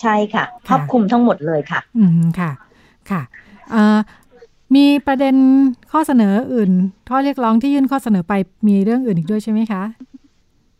[0.00, 2.50] ใช่ค่ะครอบคลุมทั้งหมดเลยค่ะ อืมค่ะ
[3.10, 3.22] ค่ะ
[3.70, 3.98] เอ่อ
[4.74, 5.34] มีประเด็น
[5.92, 6.70] ข้อเสนออื่น
[7.10, 8.32] ข้อเรียกร้องที่ยื่นข้อเสนอไป
[8.68, 9.82] มีเรื่องอื่นอีกด้วยใช่ไหมคะ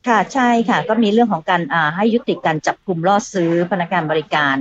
[0.08, 1.62] ค่ะใช่ค่ะ ก็มีเรื่องของการ
[1.96, 4.56] ให้ยุติการจับกลุ่มล่อซื้อพนักงานบริการ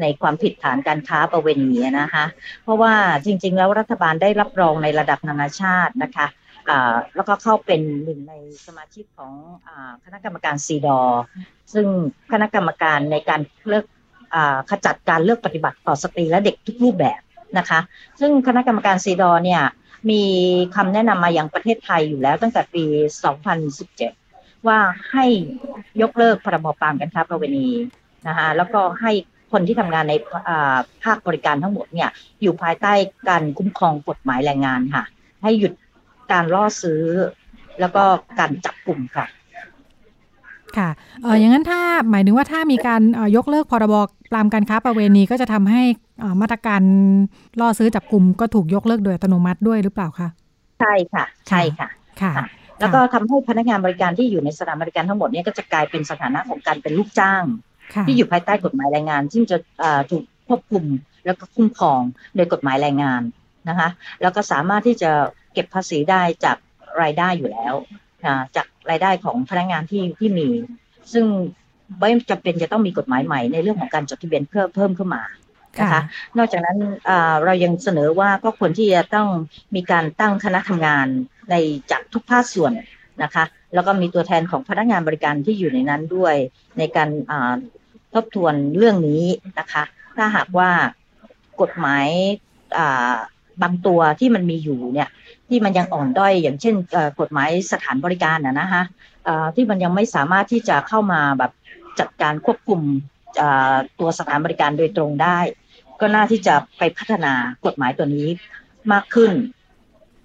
[0.00, 2.24] ในความผิดฐานการค้าประเวณีนะคะ
[2.62, 6.26] เพราะว่าจริง ๆ แล้วรัฐบาลได้รับรองในระดับนานาชาตินะคะ
[7.16, 8.34] แล้วก็เข้าเป็นหนึ่งใน
[8.66, 9.32] สมาชิกของ
[9.66, 9.68] อ
[10.04, 11.00] คณะกรรมการซีดอ
[11.74, 11.86] ซึ่ง
[12.32, 13.84] คณะกรรมการในการเลือก
[14.34, 14.36] อ
[14.70, 17.20] ขจัดการเลือกปฏิบัติต่อสตรีและเด็กทุกรูปแบบ
[17.58, 17.80] นะคะ
[18.20, 19.62] ซึ่งคณะกรรมการซีดอเนี่ย
[20.10, 20.22] มี
[20.76, 22.84] คำแนะนำมาอย่างประเทศไทยอยู่แล้วตั้งแต่ปี
[23.48, 24.21] 2017
[24.68, 24.78] ว่า
[25.12, 25.26] ให้
[26.02, 27.68] ยกเลิกพรบปรามการค้าประเวณี
[28.28, 29.12] นะคะแล้วก็ให้
[29.52, 30.14] คนที่ทำงานใน
[30.48, 32.10] อ่าภาคบริการทั้งหมดเนี่ย
[32.42, 32.92] อยู่ภายใต้
[33.28, 35.04] การคุ้มครองกฎหมายแรงงานค่ะ
[35.42, 35.72] ให้หยุด
[36.32, 37.02] การล่อซื้อ
[37.80, 38.02] แล้วก็
[38.38, 39.26] การจับกลุ่มค่ะ
[40.76, 40.88] ค่ะ
[41.22, 43.94] เอออย่างนั้นถ้าหมายถึงว่าถ้ามีการเอ่อยกเลิกพรบ
[44.30, 45.82] ปรามการค้าประเวณีก็จะทำให้
[46.20, 46.82] เอ่อมาตรการ
[47.60, 50.28] ล่อซื้อจับกลุ่มก็ถูกยกเลิกโดยอัตโนมัติด้วยหรือเปล่าคะ
[50.80, 51.88] ใช่ค่ะ ใช่ค่ะ
[52.20, 52.46] ค่ะค่ะ
[52.82, 57.44] แล้วก็ทำให้พนักงานบริการที่อยู่ในสถานบริการทั้งหมดเนี่ยก็จะกลายเป็นสถานะของการเป็นลูกจ้าง
[57.94, 60.84] ค่ะที่อยู่ภายใต้กฎหมายแรงงาน ซึ่งจะอ่าถูกควบคุม
[61.26, 62.00] แล้วก็คุ้มครอง
[62.36, 63.22] โดยกฎหมายแรงงาน
[63.68, 63.88] นะคะ
[64.22, 65.10] แล้วก็สามารถที่จะ
[65.52, 66.56] เก็บภาษีได้จาก
[67.02, 67.74] รายได้อยู่แล้ว
[68.26, 70.48] นะจากรายได้ของพนักงานที่ที่มี
[71.12, 71.26] ซึ่ง
[71.98, 75.22] ไม่จำเป็นจะต้องมีกฎหมายใหม่ในเรื่องของการจดทะเบียนเพิ่มเพิ่มขึ้นมา
[75.80, 76.02] นะคะ
[76.38, 79.28] นอกจากนั้นอ่าเรายังเสนอว่าก็ควรที่จะต้อง
[79.74, 81.06] มีการตั้งคณะทำงาน
[81.50, 81.54] ใน
[81.90, 82.72] จากทุกภาคส่วน
[83.22, 86.34] นะคะ แล้วก็มีตัวแทนของพนักงานบริการที่อยู่ในนั้นด้วย
[86.78, 87.08] ในการ
[88.14, 89.24] ทบทวนเรื่องนี้
[89.58, 89.82] นะคะ
[90.16, 90.70] ถ้าหากว่า
[91.60, 92.06] กฎหมาย
[93.62, 95.08] บางตัวที่มันมีอยู่เนี่ย
[95.48, 96.74] ที่มันยังอ่อนด้อยอย่างเช่น
[97.20, 98.82] กฎหมายสถานบริการนะนะคะ
[99.54, 101.52] ที่มันยังไม่สามารถที่จะเข้ามาแบบ
[102.00, 102.80] จัดการควบคุม
[104.00, 105.38] ตัวสถานบริการโดยตรงได้
[106.00, 107.32] ก็น่าที่จะไปพัฒนา
[107.66, 108.28] กฎหมายตัวนี้
[108.92, 109.32] มากขึ้น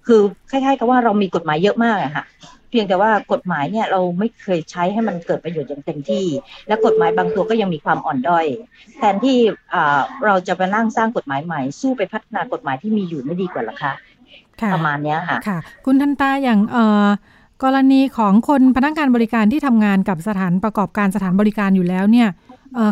[0.08, 2.24] คือคล้ายๆกับว่าเรามีกฎหมายเยอะมากอะค่ะ
[2.70, 6.26] เพียงแต่ว่ากฎหมายเนี่ยเราไม่เคยใช้ให้มันเกิดประโยชน์อย่างเต็มที่
[6.68, 8.46] และกฎหมายบางตัวก็ยังมีความอ่อนด้อย
[8.98, 9.38] แทนที่
[10.24, 13.92] เราจะไปนั่งสร้างกฎหมายใหม่ สู้ไปพัฒนากฎหมายที่มีอยู่ไม่ดีกว่าหรอคะ
[14.74, 17.06] ประมาณนี้ค่ะค่ะ คุณทันตาอย่างเอ่อ
[17.64, 22.28] กรณีของคนพนักงานบริการที่ทำงานกับสถานประกอบการสถานบริการอยู่แล้วเนี่ย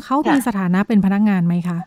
[0.04, 1.78] เขามีสถานะเป็นพนักงานไหมคะ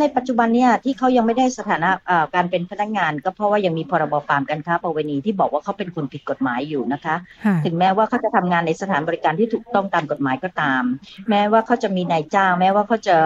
[0.00, 1.90] ในปัจจุบันเนี่ยที่เขายังไม่ได้สถานะ
[2.34, 7.16] การเป็นพนักงาน ก็เพราะว่ายังมีพรบปรามการค้าประเวณีที่บอกว่าเขาเป็นคนผิดกฎหมายอยู่นะคะ
[7.64, 10.82] ถึงแม้ว่าเขาจะทำงานในสถานบริการที่ถูกต้องตามกฎหมายก็ตาม
[11.30, 13.16] แม้ว่าเขาจะมีนายจ้าง แม้ว่าเขาจะ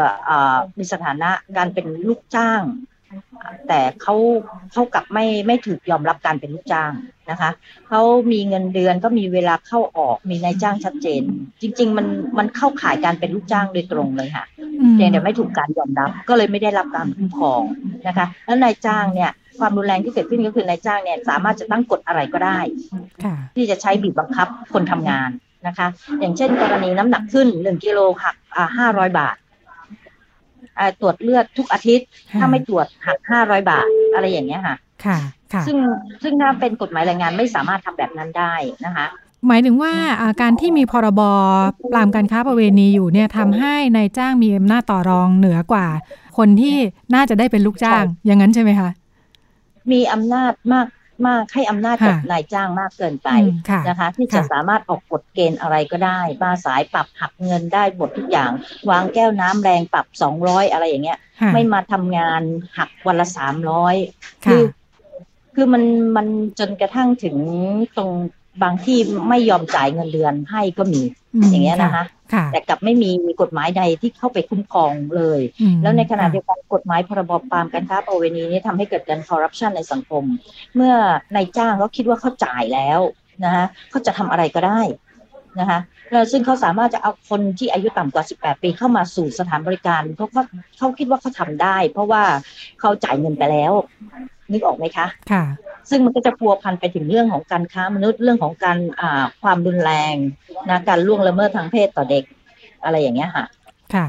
[0.78, 2.62] มีสถานะการเป็นลูกจ้าง
[3.68, 4.14] แต่เขา
[4.73, 6.92] เขากับไม่ไม่ถูกยอมรับการเป็นลูกจ้าง
[7.31, 7.51] นะคะ
[7.88, 8.01] เขา
[8.33, 11.23] มีเงินเดือนก็มีเวลาเข้าออกมีนายจ้างชัดเจน
[11.61, 12.07] จริง ๆ มัน
[12.38, 14.44] มันเข้าขายการเป็นลูกจ้างโดยตรงเลยค่ะ
[14.94, 17.62] เพียงแต่ไม่ถูกการยอมรับ ก็เลยไม่ได้รับการคุ้มครอง
[18.07, 22.59] นะคะ แล้วนายจ้างเนี่ยความรุนแรงที่เกิดขึ้นก็คือนายจ้างเนี่ยสามารถจะตั้งกฎอะไรก็ได้
[23.57, 25.31] ที่จะใช้บีบบังคับคนทำงาน
[25.66, 25.87] นะคะ
[26.20, 28.37] อย่างเช่นกรณีน้ำหนักขึ้นหนึ่งกิโลหัก
[28.77, 29.37] ห้าร้อยบาท
[31.00, 32.06] ตรวจเลือดทุกอาทิตย์
[32.38, 35.18] ถ้าไม่ตรวจหักห้าร้อยบาทอะไรอย่างเงี้ยค่ะ ค่ะ
[35.52, 35.76] ค่ะซึ่ง
[36.22, 38.54] ซึ่งถ้าเป็นกฎหมายแรงงานไม่สามารถทำแบบนั้นได้
[38.86, 39.06] นะคะ
[39.48, 39.92] หมายถึงว่า
[40.42, 41.20] การที่มีพรบ
[41.92, 45.86] ปรามการค้าประเวณีอยู่เนี่ยทำให้ในายจ้างมีอำนาจต่อรองเหนือกว่า
[46.38, 46.76] คนที่
[47.14, 48.90] น่าจะได้เป็นลูกจ้างอย่างนั้นใช่ไหมคะ
[49.92, 50.86] มีอำนาจมาก
[51.26, 53.28] มากให้อำนาจกับนายจ้างมากเกินไป
[53.88, 58.50] นะคะ ที่จะสามารถออกกฎเกณฑ์อะไรก็ได้มาสายปรับหักเงินได้หมดทุกอย่าง
[58.90, 61.18] วางแก้วน้ำแรงปรับสองร้อยอะไรอย่างเงี้ย
[61.54, 62.42] ไม่มาทำงาน
[62.78, 63.94] หักวันละสามร้อย
[64.44, 64.62] คือ
[65.54, 65.83] คือมัน
[66.16, 66.26] มัน
[66.59, 67.37] จนกระทั่งถึง
[67.96, 68.11] ตรง
[68.62, 71.02] บางที่ไม่ยอมจ่ายเงินเดือนให้ก็มี
[71.50, 72.04] อย่างเงี้ยนะคะ
[72.52, 75.40] แต่กลับไม่มีกฎหมายใดที่เข้าไปคุ้มครองเลย
[75.82, 80.24] แล้วในขณะเดียวกันกฎหมายพรบปรามการค้าประเวณีนี้ทำให้เกิดการคอร์รัปชันในสังคม
[80.74, 80.94] เมื่อ
[81.34, 83.00] นายจ้างเขาคิดว่าเขาจ่ายแล้ว
[83.44, 84.80] นะคะเขาจะทำอะไรก็ได้
[85.60, 85.80] นะคะ
[86.12, 90.42] แล้วซึ่งเขาสามารถจะเอาคนที่อายุต่ำกว่า 18 ปีเข้ามาสู่สถานบริการเพราะเขา
[90.78, 92.22] เขาคิดว่าเขาทาได้ เพราะว่า
[92.80, 93.72] เขาจ่ายเงินไปแล้ว
[94.52, 95.44] นึกออกไหมคะ ค่ะ
[95.90, 98.79] ซึ่งมันก็จะพัวพันไปถึงเรื่องของการค้ามนุษย์เรื่องของการ
[99.42, 100.14] ความรุนแรง
[100.68, 102.24] นะการล่วงละเมิดทางเพศต่อเด็ก
[102.85, 103.44] อะไรอย่างเงี้ยค่ะ
[103.94, 104.07] ค่ะ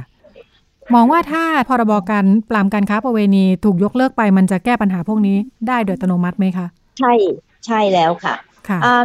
[0.94, 6.68] มองว่าถ้าพรบการปรามการค้าประเวณีถูกยกเลิกไปมันจะแก้ปัญหาพวกนี้ได้โดยอัตโนมัติไหมคะ
[7.00, 7.14] ใช่
[7.66, 8.36] ใช่แล้วค่ะ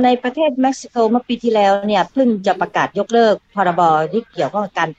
[0.04, 4.90] ในประเทศเม็กซิโกเมื่อปีที่แล้วเนี่ยเพิ่งจะประกาศยกเลิกพรบที่เกี่ยวกับการ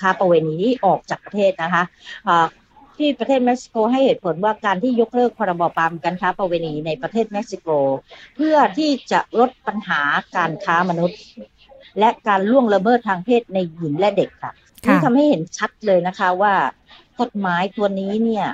[0.00, 1.84] ค้าประเวณีนี้ออกจากประเทศนะคะ
[3.00, 7.68] ที่ประเทศเม็กซิโกให้เหตุผลว่าการที่ยกเลิกพรบปรามการค้าประเวณีในประเทศเม็กซิโก
[8.36, 10.00] เพื่อที่จะลดปัญหา
[10.36, 11.20] การค้ามนุษย์
[11.98, 14.52] และการล่วงละเมิดทางเพศในหญิงและเด็กค่ะ
[14.84, 16.54] นี่ทำให้เห็นชัดเลยนะคะว่า
[17.20, 18.46] กฎหมายตัวนี้เนี่ย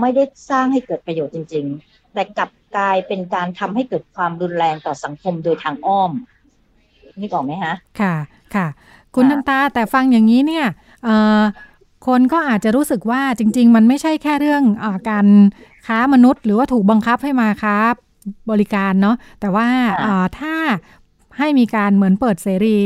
[0.00, 6.12] ไม่ได้สร้างให้เกิดประโยชน์จริง ๆ แต่กลับกลายเป็นการทำให้เกิดความรุนแรงต่อสังคมโดยทางอ้อม
[7.18, 8.14] นี่บอกไหมคะค่ะ
[8.54, 8.66] ค่ะ
[9.14, 10.66] คุณนันตาแต่ฟังอย่างนี้เนี่ย
[12.06, 15.26] คนก็อาจจะรู้สึกว่าจริง ๆ มันไม่ใช่แค่เรื่องอการ
[15.86, 17.76] ค้ามนุษย์ หรือว่าถูกบังคับให้มาค้า
[18.50, 19.66] บริการเนาะแต่ว่า
[20.40, 20.54] ถ้า
[21.38, 22.78] ให้มีการเหมือนเปิดเสรี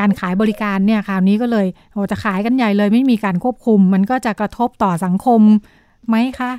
[0.00, 5.40] การขายบริการเนี่ยคราวนี้ก็เลยโอ้จะขายกันใหญ่เลยไม่มีการควบคุม มันก็จะกระทบต่อสังคม
[6.08, 6.52] ไหมคะ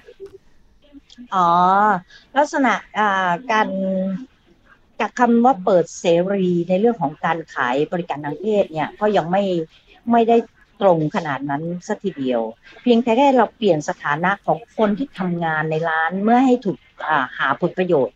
[1.36, 1.50] อ๋อ
[2.38, 2.74] ลักษณะ
[3.52, 3.68] การ
[5.00, 9.44] กับคำว่าเปิดเสรีในเรื่องของการขายบริการทางเพศเนี่ยก็ยังไม่
[10.12, 10.38] ไม่ได้
[10.82, 12.42] ตรงขนาดนั้นสัทีเดียว
[12.82, 16.78] เพียงแค่เราเปลี่ยนสถานะของคนที่ทำงานในร้านเมื่อให้ถูก
[17.38, 18.16] หาผลประโยชน์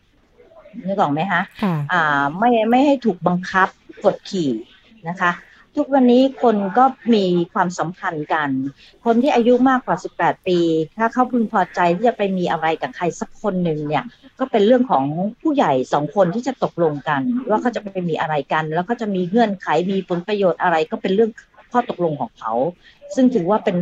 [0.85, 1.41] นึกออกไหมคะ
[1.91, 3.67] อ่าไม่ไม่ให้ถูกบังคับ
[4.05, 4.51] กดขี่
[5.09, 5.31] นะคะ
[5.75, 8.49] ทุกวันนี้คนก็มีความสัมพันธ์กัน
[9.05, 10.59] คนที่อายุมากกว่า 18 ปี
[10.97, 14.03] ถ้าเขาพึงพอใจที่จะไปมีอะไรกับใครสักคนหนึ่งเนี่ย
[14.39, 15.03] ก็เป็นเรื่องของ
[15.41, 21.31] ผู้ใหญ่สองคนที่จะตกลงกัน ว่าเขาจะไปมีอะไรกัน แล้วก็จะมีเงื่อนไขมีผลประโยชน์อะไรก็เป็นเรื่อง
[21.77, 22.53] ข้อตกลงของเขา
[23.15, 23.75] ซึ่งถือว่าเป็น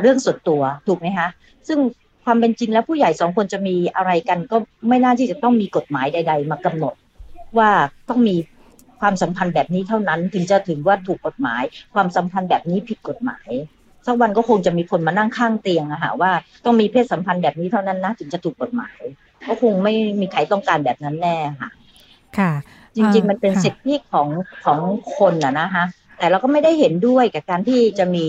[0.00, 1.28] เรื่องส่วนตัวถูกไหมคะ
[1.68, 1.78] ซึ่ง
[2.24, 4.56] ความเป็นจริงแล้วผู้ใหญ่สองคนจะมีอะไรกัน ก็
[4.88, 6.94] ไม่น่าที่จะต้องมีกฎหมายใด ๆ มากำหนด
[7.58, 7.70] ว่า
[8.08, 8.36] ต้องมี
[9.00, 11.62] ความสัมพันธ์แบบนี้เท่านั้น ถึงจะถึงว่าถูกกฎหมาย
[11.94, 13.48] ความสัมพันธ์แบบนี้ผิดกฎหมาย
[14.06, 16.32] สักวันก็คงจะมีคนมานั่งข้างเตียงอะค่ะว่า
[16.64, 18.98] ต้องมีเพศสัมพันธ์แบบนี้เท่านั้นนะถึงจะถูกกฎหมาย
[19.46, 21.70] ก็คงไม่มีใครต้องการแบบนั้นแน่ค่ะ
[22.38, 22.52] ค่ะ
[22.96, 24.28] จริง ๆ มันเป็นสิทธิของ
[24.64, 24.78] ของ
[25.18, 25.84] คนอะนะคะ
[26.18, 28.26] แต่เราก็ไม่ได้เห็นด้วยกับการที่จะมี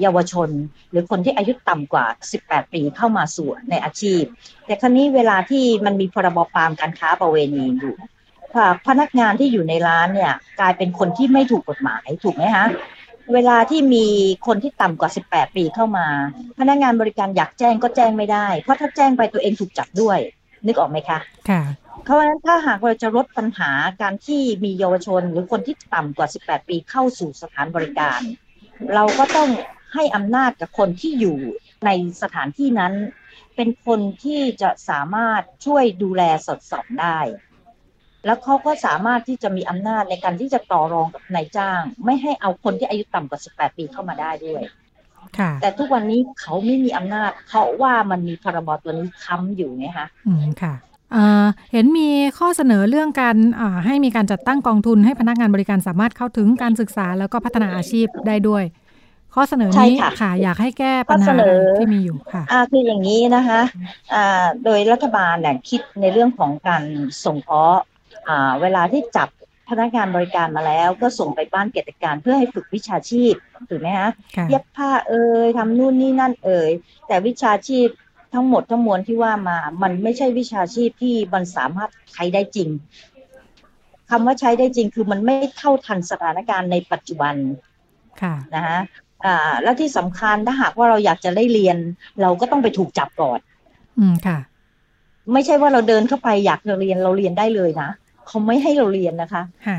[0.00, 0.48] เยาวชน
[0.90, 2.06] หรือคนที่อายุต่ำกว่า
[2.40, 4.22] 18 ปีเข้ามาสู่ในอาชีพ
[4.66, 7.94] แต่ครั้นี้เวลาที่มันมีพรบปรามการค้าประเวณีอยู่
[8.86, 12.66] พนักงานที่อยู่ในร้านเนี่ย กลายเป็นคนที่ไม่ถูกกฎหมายถูกไหมคะ
[13.32, 14.06] เวลาที่มี
[14.46, 16.06] คนที่ต่ำกว่า 18 ปีเข้ามา
[16.58, 20.18] พนักงานบริการอยากแจ้งก็แจ้งไม่ได้ เพราะถ้าแจ้งไปตัวเองถูกจับด้วย
[20.66, 21.18] นึกออกไหมคะ
[21.50, 21.62] ค่ะ
[22.04, 23.70] เพราะฉะนั้นถ้าหากเราจะลดปัญหา
[24.02, 28.20] การที่มีเยาวชน หรือคนที่ต่ำกว่า 18 ปีเข้าสู่สถานบริการ
[28.94, 29.48] เราก็ต้อง
[29.94, 31.38] ให้อำนาจกับคนที่อยู่
[31.86, 31.90] ใน
[32.22, 32.94] สถานที่นั้น
[33.56, 37.18] เป็นคนที่จะสามารถช่วยดูแลสอดส่องได้
[38.24, 44.62] แล้วเขาก็สามารถที่จะมีอำนาจในการที่จะต่อรองกับนายจ้าง ไม่ให้เอาคนที่อายุต่ำกว่า 18 ปีเข้ามาได้ด้วย
[45.38, 50.74] ค่ะแต่ทุกวันนี้เขาไม่มีอำนาจ เพราะว่ามันมีพรบตัวนี้ค้ำอยู่ไงคะอืมค่ะ
[51.14, 58.64] เอ่อเห็นมีข้อเสนอเรื่องการอ่าให้มีการจัดตั้งกองทุนให้พนักงานบริการสามารถเข้าถึงการศึกษาแล้วก็พัฒนาอาชีพได้ด้วย
[59.34, 63.60] ข้อเสนอนี้ใช่ค่ะค่ะ อยากให้แก้ปัญข้อหาเสนอที่มีอยู่ค่ะอ่าคืออย่างนี้นะคะ
[64.14, 66.82] อ่าโดยรัฐบาลเนี่ยคิดในเรื่องของการ
[67.24, 67.80] ส่งเคราะห์
[68.28, 69.28] อ่าเวลาที่จับ
[69.70, 73.34] พนักงานบริการมาแล้วก็ส่งไปบ้านเกิจการเพื่อให้ฝึกวิชาชีพ
[73.70, 76.70] ถูกไหมคะค่ะเย็บผ้าเอ่ยทำนู่นนี่นั่นเอ่ย
[77.06, 77.88] แต่วิชาชีพ
[78.34, 82.68] ทั้งหมดทั้งมวลที่ว่ามา มันไม่ใช่วิชาชีพที่มันสามารถใช้ได้จริง
[84.10, 87.34] คำว่าใช้ได้จริงคือมันไม่เท่าทันสถานการณ์ในปัจจุบัน
[88.22, 88.78] ค่ะนะคะ
[89.24, 91.76] อ่าแล้วที่สำคัญถ้าหากว่าเราอยากจะได้เรียน
[92.22, 93.40] เราก็ต้องไปถูกจับก่อน
[93.98, 94.38] อืมค่ะ
[95.32, 97.90] ไม่ใช่ว่าเราเดินเข้าไปอยากจะเรียนเราเรียนได้เลยนะ
[98.26, 99.78] เขาไม่ให้เราเรียนนะคะค่ะ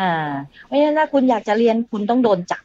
[0.00, 0.30] อ่า
[0.64, 2.62] เพราะฉะนั้นถ้าคุณอยากจะเรียนคุณต้องโดนจับ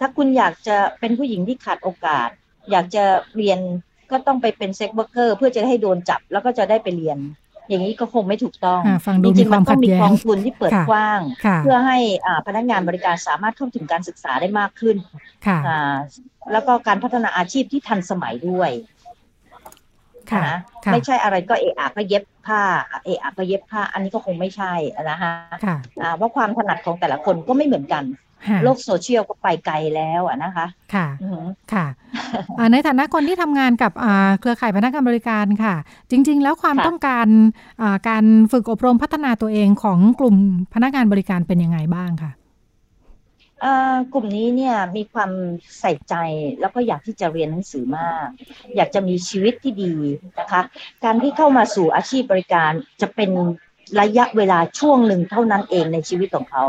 [0.00, 2.30] ถ้าคุณอยากจะเป็นผู้หญิงที่ขาดโอกาส
[2.70, 3.04] อยากจะ
[3.36, 3.58] เรียน
[4.10, 7.18] ก็ต้องไปเป็น sex worker เพื่อจะให้โดนจับแล้วก็จะได้ไปเรียน
[7.68, 14.96] อย่างนี้ก็คงไม่ถูกต้องอ่าฟังดูจริงๆมีความต้องมีขัดแย้งกองทุนที่เปิดค่ะกว้างค่ะเพื่อให้อ่าพนักงานบริการสามารถเข้าถึงการศึกษาได้มากขึ้น
[15.46, 15.96] ค่ะอ่า
[16.52, 18.99] แล้วก็การพัฒนาอาชีพที่ทันสมัยด้วยค่ะ
[20.46, 22.60] นะค่ะไม่ใช่อะไรก็เอะอะก็เย็บผ้า
[23.04, 24.72] เอะอะก็เย็บผ้า อันนี้ก็คงไม่ใช่
[25.10, 25.32] นะคะ
[25.64, 28.04] ค่ะอ่าเพราะความถนัดของแต่ละคนก็ไม่เหมือนกัน
[28.48, 31.86] ค่ะโลกโซเชียลก็ไปไกลแล้วอะนะคะ ค่ะอือหือค่ะ
[32.58, 35.74] อ่าในฐานะคนที่ทำงานกับอ่าเครือข่ายพนักงานบริการค่ะ
[36.10, 37.28] จริง ๆ แล้วความค่ะต้องการ
[37.82, 40.36] อ่าการฝึกอบรมพัฒนาตัวเองของกลุ่ม
[40.74, 42.39] พนักงานบริการเป็นยังไงบ้างค่ะอ่า
[44.12, 45.30] กลุ่มนี้เนี่ยมีความ
[45.80, 46.14] ใส่ใจ
[46.60, 48.26] แล้วก็อยากที่จะเรียนหนังสือมาก
[48.76, 49.94] อยากจะมีชีวิตที่ดี
[50.40, 50.62] นะคะ
[51.04, 53.30] การที่เข้ามาสู่อาชีพบริการจะเป็น
[54.00, 56.64] ระยะเวลาช่วงหนึ่งเท่านั้นเองในชีวิตของเขา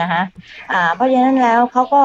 [0.00, 0.22] นะคะ
[0.72, 2.04] อ่าเพราะฉะนั้นแล้วเขาก็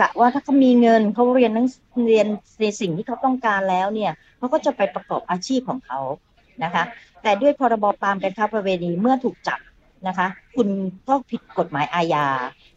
[0.00, 1.66] กะว่าถ้าเขามีเงินเขาเรียนหนัง
[2.08, 2.26] เรียน
[2.60, 6.00] ในสิ่งที่เขาต้องการแล้วเนี่ยเขาก็จะไปประกอบอาชีพของเขา
[6.64, 6.84] นะคะ
[7.22, 9.60] แต่ด้วยพรบปรามการค้าประเวณีเมื่อถูกจับ
[10.08, 10.68] นะคะ คุณ
[11.08, 12.26] ก็ผิดกฎหมายอาญา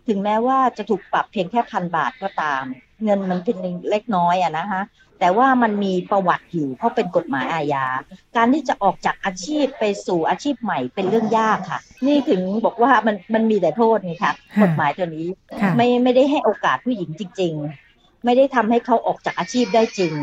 [0.07, 2.63] ถึงแม้ว่าจะถูกปรับเพียงแค่พันบาทก็ตาม
[3.03, 3.57] เงินมันเป็น
[3.89, 4.81] เล็กน้อยอะนะคะ
[5.19, 7.85] แต่ว่ามันมีประวัติอยู่เพราะเป็นกฎหมายอาญา
[8.35, 15.27] การที่จะออกจากอาชีพไปสู่อาชีพใหม่เป็นเรื่องยากค่ะ นี่ถึงบอกว่ามันมันมีแต่โทษนี่ค่ะค่ะกฎหมายตัวนี้
[15.61, 17.53] ค่ะไม่ไม่ได้ให้โอกาสผู้หญิงจริง
[17.89, 20.13] ๆ ไม่ได้ทำให้เขาออกจากอาชีพได้จริง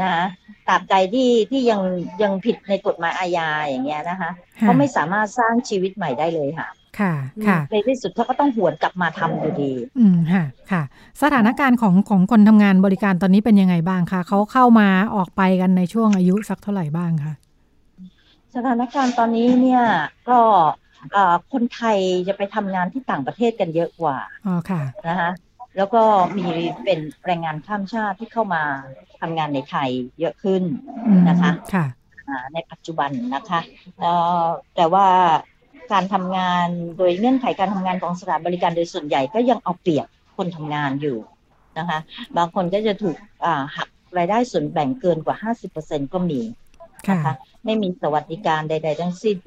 [0.00, 0.24] นะคะ
[0.68, 1.80] ตราบใดที่ที่ยัง
[2.22, 6.68] ยังผิดในกฎหมายอาญาอย่างเงี้ยนะคะเขาไม่สามารถสร้างชีวิตใหม่ได้เลยค่ะ
[7.00, 7.14] ค่ะ
[7.46, 10.82] ค่ะในที่สุดเขาก็ต้องหวนกลับมาทำอยู่ดี อืมค่ะค่ะ
[11.22, 17.34] สถานการณ์ของของคนทำงานบริการตอนนี้เป็นยังไงบ้างคะเขาเข้ามาออกไปกันในช่วงอายุสักเท่าไหร่บ้างคะ
[18.54, 19.84] สถานการณ์ตอนนี้เนี่ย
[20.28, 20.40] ก็
[21.12, 25.30] เอ่อคนไทยจะไปทำงานที่ต่างประเทศกันเยอะกว่าอ๋อค่ะนะคะ
[25.76, 26.02] แล้วก็
[26.36, 26.46] มี
[26.84, 28.62] เป็นแรงงานข้ามชาติที่เข้ามา
[29.20, 30.62] ทำงานในไทยเยอะขึ้น
[31.06, 31.86] อืมนะคะค่ะ
[32.28, 33.60] อ่าในปัจจุบันนะคะ
[34.00, 34.44] เอ่อ
[34.76, 35.06] แต่ว่า
[35.92, 36.68] การทำงาน
[36.98, 41.18] โดยเงื่อนไขการทำงานของสถานบริการโดยส่วนใหญ่ก็ยังเอาเปรียบคนทำงานอยู่
[41.78, 41.98] นะคะ
[42.36, 43.16] บางคนก็จะถูก
[43.76, 45.36] หักรายได้ส่วนแบ่งเกินกว่า
[45.74, 46.40] 50%ก็มี
[47.10, 49.38] นะคะไม่มีสวัสดิการใด ๆ ทั้งสิ้น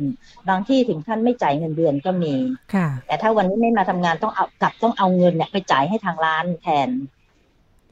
[0.49, 2.33] บางที่ถึงขั้นไม่จ่ายเงินเดือนก็มี
[2.73, 6.89] ค่ะ แต่ถ้าวันนี้ไม่มาทำงานต้องเอากลับต้องเอาเงินเนี่ยไปจ่ายให้ทางร้านแทน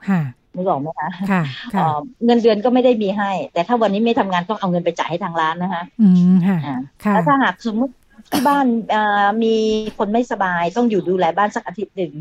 [0.10, 0.22] ค่ะ
[0.56, 1.88] นึกออกไหมคะค่ะคะ
[2.26, 7.94] เงินเดือนก็ไม่ได้มีให้ แต่ถ้าวันนี้ไม่ทำงานต้องเอาเงินไปจ่ายให้ทางร้านนะคะ อืมค่ะอ่าค่ะแล้วถ้าหากสมมติ
[8.34, 9.56] ที่บ้านเอ่อมี
[9.98, 12.14] คนไม่สบาย ต้องอยู่ดูแลบ้านสักอาทิตย์หนึ่ง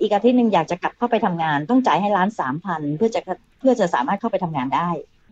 [0.00, 3.20] อีกอาทิตย์หนึ่งอยากจะกลับเข้าไปทำงาน ต้องจ่ายให้ร้านสามพันเพื่อจะ
[3.58, 4.88] เพื่อจะสามารถเข้าไปทำงานได้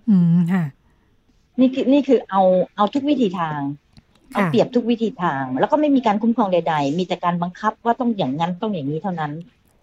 [0.09, 0.65] อืมค่ะ
[1.61, 2.43] นี่คือนี่คือเอา
[2.77, 3.61] เอาทุกวิธีทาง
[4.33, 9.33] เอาค่ะเปรียบทุกวิธีทาง แล้วก็ไม่มีการคุ้มครองใด ๆ มีแต่การบังคับว่าต้องอย่างนั้นต้องอย่างนี้เท่านั้น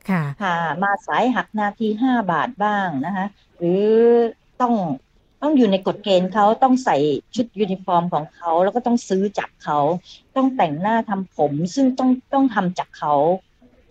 [0.10, 3.26] ค่ะ ค่ะ มาสายหักนาทีห้าบาทบ้างนะคะ
[3.58, 3.86] หรือ
[4.62, 4.74] ต้อง
[5.46, 6.98] ต้องอยู่ในกฎเกณฑ์เขาต้องใส่
[7.36, 9.80] ชุดยูนิฟอร์มของเขา แล้วก็ต้องซื้อจากเขา
[10.36, 13.14] ต้องแต่งหน้าทำผม ซึ่งต้องต้องทำจากเขา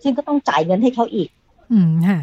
[0.03, 1.29] ซึ่งก็ต้องจ่ายเงินให้เขาอีก
[1.73, 2.19] อืมค่ะ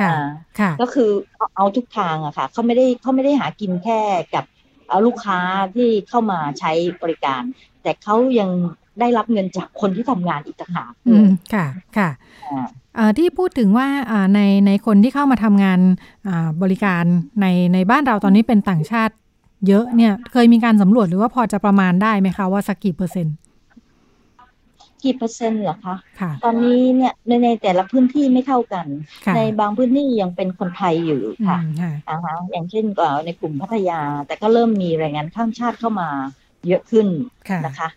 [0.00, 4.00] ค่ะอ่าค่ะ ก็คือเอาเอาทุกทางอะค่ะเขาไม่ได้เขาไม่ได้หากินแค่
[4.34, 4.44] กับ
[4.88, 5.38] เอาลูกค้า
[5.74, 7.42] ที่เข้ามาใช้บริการ
[7.82, 8.50] แต่เขายัง
[9.00, 12.08] ได้รับเงินจากคนที่ทำงานอีกต่างหากอืมค่ะ ค่ะ
[12.46, 12.68] อ่าเอ่อ
[13.18, 15.80] ที่พูดถึงว่าอ่าในในคนที่เข้ามาทำงาน
[16.28, 17.04] อ่าบริการ
[17.40, 19.14] ในในบ้านเราตอนนี้เป็นต่างชาติ
[19.68, 23.34] เยอะเนี่ย เคยมีการสำรวจหรือว่าพอจะประมาณได้ไหมคะว่าสักกี่เปอร์เซ็นต์
[25.02, 28.86] กี่เปอร์เซ็นต์เหรอคะค่ะตอนนี้เนี่ยในในแต่ละพื้นที่ไม่เท่ากัน
[29.26, 36.08] ค่ะในบางพื้นที่ยังเป็นคนไทยอยู่อืค่ะมค่ะอ่าฮะอย่างเช่นเอ่อในกลุ่มพัทยา แต่ก็เริ่มมีแรงงานข้ามชาติเข้ามา
[36.68, 37.06] เยอะขึ้น
[37.48, 37.88] ค่ะนะคะ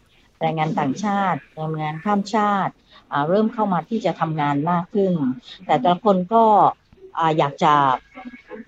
[0.42, 2.87] แรงงานต่างชาติแรงงานข้ามชาติอ่า
[3.30, 5.14] เริ่มเข้ามาที่จะทำงานมากขึ้น
[5.66, 6.44] แต่แต่ละคนก็
[7.18, 7.74] อ่าอยากจะ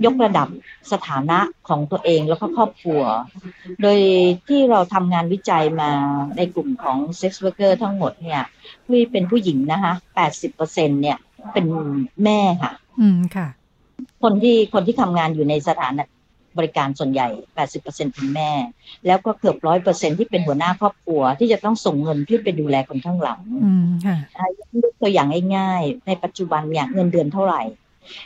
[0.05, 0.47] ยกระดับ
[0.91, 3.01] สถานะของตัวเองแล้วก็ครอบครัว
[3.81, 3.99] โดย
[4.47, 5.91] ที่เราทำงานวิจัยมา
[6.37, 8.43] ในกลุ่มของ sex worker ทั้งหมดเนี่ย
[8.87, 9.93] ที่เป็นผู้หญิงนะคะ
[10.47, 11.17] 80%เนี่ย
[11.53, 11.65] เป็น
[12.23, 13.47] แม่ค่ะ อืมค่ะ
[14.23, 15.99] คนที่คนที่ทำงานอยู่ในสถาน
[16.57, 17.27] บริการส่วนใหญ่
[17.69, 18.51] 80%เป็นแม่
[19.07, 27.61] แล้วก็เกือบร้อยเปอร์เซ็นที่เป็นหัวหน้าครอบครัว ที่จะต้องส่งเงินขึ้นไปดูแลคนข้างหลังอืมค่ะอ่ายกตัวอย่างง่ายๆ ในปัจจุบันเนี่ยเงินเดือนเท่าไหร่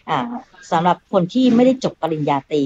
[0.10, 0.20] อ่า
[0.72, 2.64] สำหรับคนที่ไม่ได้จบปริญญาตรี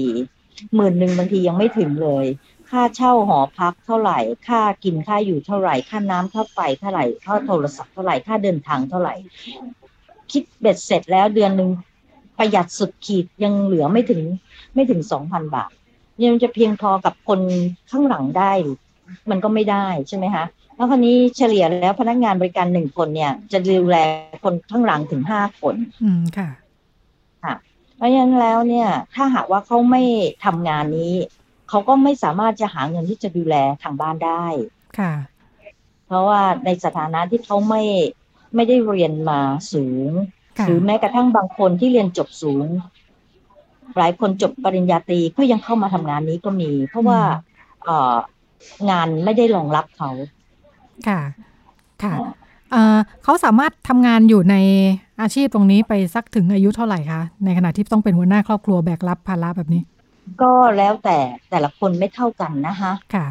[0.74, 2.26] หมื่นหนึ่งบางทียังไม่ถึงเลย
[2.70, 4.18] ค่าเช่าหอพักเท่าไหร่
[4.48, 9.14] ค่ากินค่าอยู่เท่าไหร่ ค่าน้ำค่าไฟเท่าไหร่ ค่าโทรศัพท์เท่าไหร่ ค่าเดินทางเท่าไหร่
[10.32, 11.70] คิดเบ็ดเสร็จแล้วเดือนหนึ่ง
[12.38, 14.22] ประหยัดสุดขีดยังเหลือไม่ถึง
[14.78, 15.70] ไม่ถึงสองพันบาท
[16.24, 17.40] ยังจะเพียงพอกับคน
[17.90, 18.76] ข้างหลังได้หรือ
[19.30, 23.96] มันก็ไม่ได้ใช่ไหมคะแล้วคราวนี้เฉลี่ยแล้วพนักงานบริการหนึ่งคนเนี่ย จะดูแล
[24.44, 26.50] คนข้างหลังถึงห้าคน อืมค่ะ
[27.96, 30.02] เพราะฉะนั้นแล้วเนี่ย ถ้าหากว่าเขาไม่
[30.44, 31.14] ทำงานนี้
[31.68, 34.46] เขาก็ไม่สามารถจะหาเงินที่จะดูแลทางบ้านได้
[34.98, 35.12] ค่ะ
[36.06, 37.82] เพราะว่าในสถานะที่เขาไม่
[38.54, 39.40] ไม่ได้เรียนมา
[39.72, 40.10] สูง
[40.58, 42.66] ค่ะหรือแม้กระทั่งบางคนที่เรียนจบสูง
[43.96, 47.20] หลายคนจบปริญญาตรีก็ยังเข้ามาทำงานนี้ก็มี เพราะว่า
[47.84, 48.14] เอ่อ
[48.90, 50.10] งานไม่ได้รองรับเขา
[51.08, 51.20] ค่ะ
[52.02, 52.14] ค่ะ
[52.72, 54.56] เอ่อเขาสามารถทำงานอยู่ใน
[55.22, 59.82] อาชีพตรงนี้ไปสักถึงอายุเท่าไหร่คะ ในขณะที่ต้องเป็นหัวหน้าครอบครัวแบกรับภาระแบบนี้
[60.42, 61.18] ก็แล้วแต่
[61.50, 63.26] แต่ละคนไม่เท่ากันนะคะค่ะ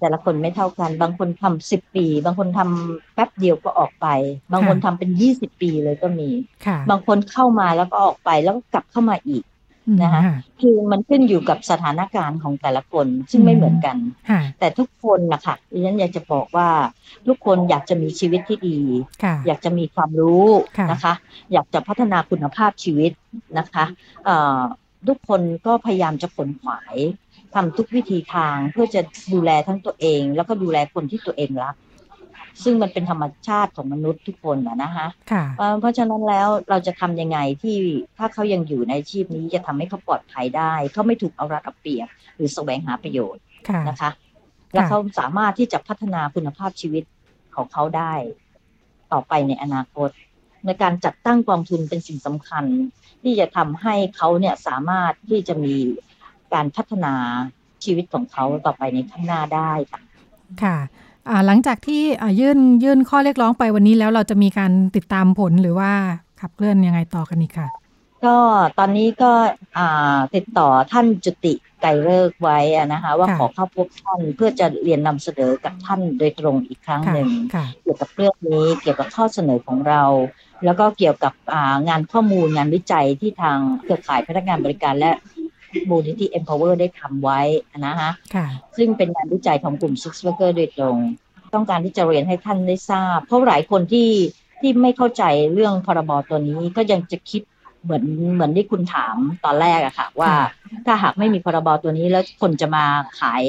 [0.00, 4.06] แต่ละคนไม่เท่ากัน บางคนทำสิบปี บางคนทำแป๊บเดียวก็ออกไป
[4.52, 6.28] บางคนทำเป็นยี่สิบปีเลยก็มี
[6.66, 9.53] ค่ะบางคนเข้ามาแล้วก็ออกไปแล้วก็กลับเข้ามาอีกอืม
[10.02, 10.22] นะคะ
[10.60, 13.96] คือมันขึ้นอยู่กับสถานการณ์ของแต่ละคนซึ่งไม่เหมือนกัน
[14.30, 16.68] ค่ะแต่ทุกคนนะคะดิฉันอยากจะบอกว่า
[17.26, 18.78] ทุกคนอยากจะมีชีวิตที่ดี
[19.24, 20.46] ค่ะอยากจะมีความรู้
[20.78, 21.14] ค่ะนะคะ
[21.52, 23.12] อยากจะพัฒนาคุณภาพชีวิต
[23.58, 23.84] นะคะ
[24.24, 24.60] เอ่อ
[25.08, 26.96] ทุกคนก็พยายามจะขนขวาย
[27.54, 29.00] ทำทุกวิธีทางเพื่อจะ
[29.32, 31.74] ดูแลทั้งตัวเอง แล้วก็ดูแลคนที่ตัวเองรัก
[32.62, 37.78] ซึ่งมันเป็นธรรมชาติของมนุษย์ทุกคนนะนะคะค่ะเอ่อเพราะฉะนั้นแล้วเราจะทำยังไงที่
[38.18, 44.10] ถ้าเขายังอยู่ในอาชีพนี้จะทำให้เขาปลอดภัยได้ เขาไม่ถูกเอารัดเอาเปรียบหรือแสวงหาประโยชน์ค่ะนะคะ
[44.72, 47.04] และเขาสามารถที่จะพัฒนาคุณภาพชีวิต
[47.56, 48.12] ของเขาได้
[49.12, 50.10] ต่อไปในอนาคต
[50.66, 52.64] ในการจัดตั้งกองทุนเป็นสิ่งสำคัญ
[53.22, 55.74] ที่จะทำให้เขาเนี่ยสามารถที่จะมี
[56.54, 57.14] การพัฒนา
[57.84, 60.00] ชีวิตของเขาต่อไปในข้างหน้าได้ค่ะ
[60.62, 61.13] ค่ะอ่า
[61.46, 65.90] หลังจากที่อ่ายื่นยื่นข้อเรียกร้องไปวันนี้แล้วเราจะมีการติดตามผลหรือว่า
[66.40, 67.68] ขับเคลื่อนยังไงต่อกันอีกค่ะ
[68.24, 68.36] ก็
[68.78, 69.32] ตอนนี้ก็
[69.78, 80.02] อ่าติดต่อท่านจุติไกรเลิกษ์ไว้อะนะคะ ว่าค่ะขอเข้าพบท่านเพื่อจะเรียนนำเสนอกับท่านโดยตรงอีกครั้งค่ะหนึ่งค่ะเกี่ยวกับเรื่องนี้เกี่ยวกับข้อเสนอของเรา
[80.64, 85.12] แล้วก็เกี่ยวกับอ่างานข้อมูลงานวิจัยที่ทางเครือข่ายพนักงานบริการและ
[85.90, 87.40] มูลนิธิ Empower ได้ทำไว้
[87.86, 90.96] นะคะค่ะซึ่งเป็นงานวิจัยของกลุ่ม Six Worker โดยตรง
[91.54, 94.10] ต้องการที่จะเรียนให้ท่านได้ทราบ เพราะหลายคนที่
[94.60, 95.22] ที่ไม่เข้าใจ
[95.54, 97.42] เรื่องพรบตัวนี้ก็ยังจะคิด
[97.82, 100.32] เหมือนเหมือนที่คุณถามตอนแรกอะค่ะ ว่า
[100.86, 102.84] ถ้าหากไม่มีพรบตัวนี้แล้วคนจะมา
[103.20, 103.44] ขาย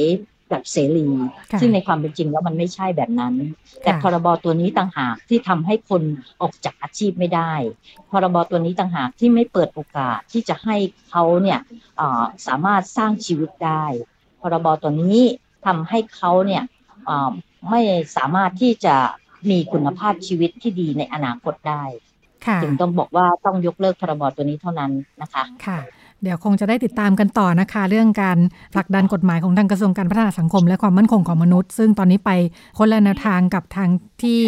[0.56, 1.08] แบบเสรี
[1.52, 3.34] ค่ะซึ่งในความเป็นจริงแล้วมันไม่ใช่แบบนั้น
[3.84, 6.02] แต่ค่ะพรบตัวนี้ต่างหากที่ทำให้คน
[6.42, 7.54] ออกจากอาชีพไม่ได้
[8.12, 10.76] พรบตัวนี้ต่างหากที่ไม่เปิดโอกาสที่จะให้
[11.10, 11.60] เขาเนี่ย
[11.98, 13.86] เอ่อสามารถสร้างชีวิตได้
[14.42, 15.20] พรบตัวนี้
[15.66, 16.64] ทำให้เขาเนี่ย
[17.06, 17.32] เอ่อ
[17.70, 17.82] ไม่
[18.18, 18.96] สามารถที่จะ
[19.50, 21.84] มีคุณภาพชีวิตที่ดีในอนาคตได้
[22.46, 24.92] ค่ะจึงต้องบอกว่าต้องยกเลิกพรบตัวนี้เท่านั้น
[25.22, 25.80] นะคะค่ะ
[26.24, 28.38] เดี๋ยวคงจะได้ติดตามกันต่อนะคะ เรื่องการ
[28.74, 32.32] ผลักดันกฎหมายของทางกระทรวงการพัฒนาสังคม และความมั่นคงของมนุษย์ ซึ่งตอนนี้ไป
[32.78, 33.90] คนละแนวทางกับทาง
[34.24, 34.40] ที่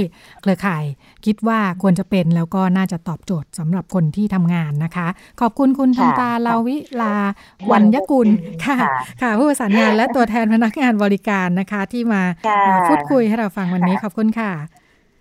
[0.41, 0.83] เครือข่าย
[1.25, 5.07] คิดว่าควรจะเป็นแล้วก็น่าจะตอบโจทย์สำหรับคนที่ทำงานนะคะ
[5.41, 7.13] ขอบคุณคุณทันตาลาวิลา
[7.71, 8.29] วันยกุล
[8.65, 14.51] ค่ะค่ะ ค่ะ ผู้ประสานงานและตัวแทนพนักงานบริการนะคะ ที่มาค่ะเอ่อพูดคุยให้เราฟังวันนี้ขอบคุณค่ะ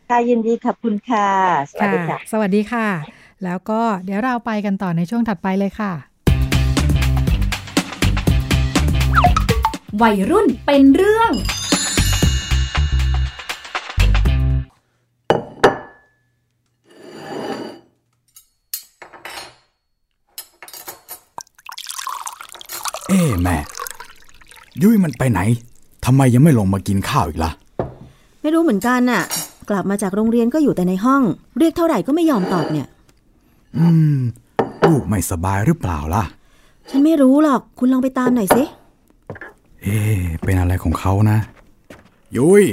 [0.09, 1.29] ค่ะยินดีขอบคุณค่ะ
[1.71, 2.89] สวัสดีค่ะ สวัสดีค่ะ
[3.45, 5.93] แล้วก็เดี๋ยวเราไปกันต่อในช่วงถัดไปเลยค่ะ
[10.03, 11.33] วัยรุ่นเป็นเรื่อง
[23.09, 23.57] เอ้แม่
[24.83, 25.41] ยุ้ยมันไปไหน
[26.05, 27.51] ทำไมยังไม่ลงมากินข้าวอีกล่ะ
[28.43, 29.23] ไม่รู้เหมือนกันน่ะ
[29.71, 31.23] กลับมาจากโรงเรียนก็อยู่แต่ในห้อง
[31.59, 32.87] เรียกเท่าไหร่ก็ไม่ยอมตอบเนี่ย
[33.77, 33.87] อื
[34.17, 34.19] ม
[34.85, 36.25] ลูกไม่สบายหรือเปล่าล่ะ
[36.91, 38.63] ฉันไม่รู้หรอก คุณลองไปตามหน่อยสิ
[39.87, 41.39] เอ๊ะเป็นอะไรของเขานะ
[42.37, 42.65] ยุ้ย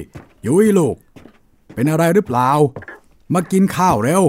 [0.47, 0.95] ยุ้ยลูก
[1.73, 2.49] เป็นอะไรหรือเปล่า
[3.33, 4.23] มากินข้าวเร็ว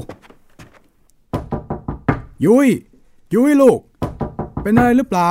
[2.45, 2.68] ยุ้ย
[3.35, 3.78] ยุ้ยลูก
[4.62, 5.30] เป็นอะไรหรือเปล่า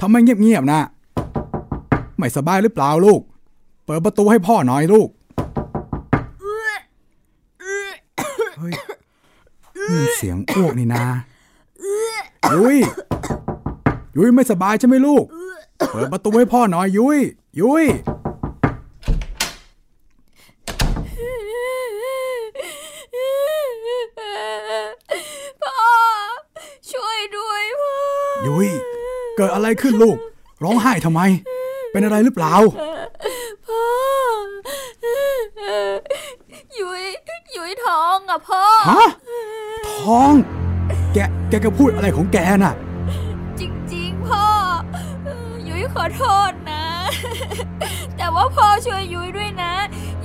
[0.00, 0.80] ทำไมเงียบๆนะ
[2.18, 3.20] ไม่สบายหรือเปล่าลูก
[3.84, 5.08] เปิดประตูให้พ่อหน่อยลูก
[8.58, 8.72] เฮ้ย
[9.90, 11.04] นี่มันเสียงอ้วกนี่นา
[12.54, 12.78] ยุ้ย
[14.16, 15.24] ยุ้ยไม่สบายใช่ไหมลูก
[15.88, 17.18] เปิดประตูให้พ่อหน่อยยุ้ย
[17.60, 17.84] ยุ้ย
[25.62, 25.78] พ่อ
[26.92, 27.94] ช่วยด้วยพ่อ
[28.46, 28.68] ยุ้ย
[29.36, 30.16] เกิดอะไรขึ้นลูก
[30.64, 31.20] ร้องไห้ทำไม
[31.92, 32.54] เป็นอะไรหรือเปล่า
[33.66, 33.84] พ่อ
[36.78, 37.04] ยุ้ย
[37.56, 39.04] ยุ้ยท้องอะพ่อ ฮะ
[40.00, 40.32] ท้อง
[41.12, 41.18] แก
[41.48, 42.74] แกก็พูดอะไรของแกน่ะ
[45.92, 46.84] ขอโทษนะ
[48.16, 49.74] แต่ว่าพ่อช่วยยุ้ยด้วยนะ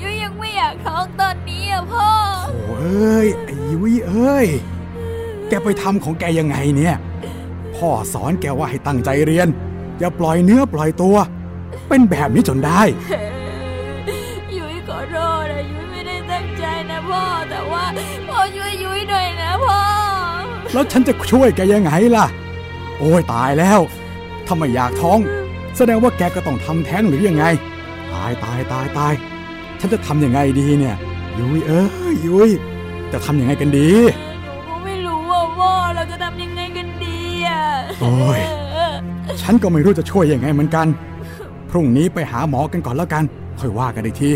[0.02, 2.10] ยุ้ยยังไม่อยากท้องตอนนี้อะพ่อ
[2.48, 4.48] โอ้เอ้ยไอ้ยุ้ยเอ้ย
[5.50, 6.96] แกไปทำของแกยังไงเนี่ย
[7.76, 9.48] พ่อสอนแกว่าให้ตั้งใจเรียน
[10.00, 11.16] อย่าปล่อยเนื้อปล่อยตัว
[11.88, 12.82] เป็นแบบนี้จนได้
[14.58, 17.84] ยุ้ยขอโทษนะยุ้ยไม่ได้ตั้งใจนะพ่อ แต่ว่า
[18.30, 19.80] พ่อช่วยยุ้ยหน่อยนะพ่อ
[20.74, 22.26] แล้วฉันจะช่วยแกยังไงล่ะ
[23.00, 23.80] โอ้ยตายแล้ว
[24.46, 25.20] ถ้าไม่อยากท้อง
[25.78, 27.46] แสดงว่าแกก็ต้องทำแท้งหรือยังไง
[28.14, 29.14] ตายตายตายตาย
[29.80, 30.96] ฉันจะทำยังไงดีเนี่ย
[31.38, 32.50] ยุ้ยเอ้ยยุ้ย
[33.12, 33.90] จะทำยังไงกันดี
[34.44, 37.18] หนูก็ไม่รู้ว่าพ่อเราจะทำยังไงกันดี
[37.48, 37.62] อะ
[38.00, 38.40] โอ้ย
[39.42, 40.88] ฉันก็ไม่รู้จะช่วยยังไงเหมือนกัน
[41.70, 43.24] พรุ่งนี้ไปหาหมอกันก่อนแล้วกัน
[43.60, 44.32] ค่อยว่ากันอีกที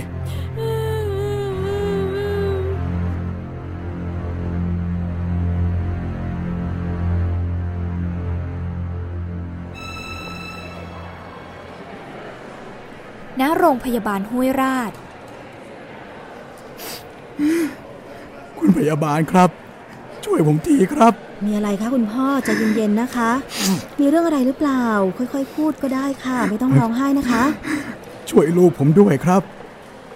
[13.69, 14.91] รงพยาบาลห้วยราช
[18.59, 19.49] คุณพยาบาลครับ
[20.25, 21.13] ช่วยผมทีครับ
[21.45, 23.31] มีอะไรคะคุณพ่อใจเย็นๆนะคะ
[23.99, 24.85] มีเรื่องอะไรหรือเปล่า
[25.17, 27.43] ค่อยๆ พูดก็ได้ค่ะ ไม่ต้องร้องไห้นะคะ
[28.29, 29.41] ช่วยลูกผมด้วยครับ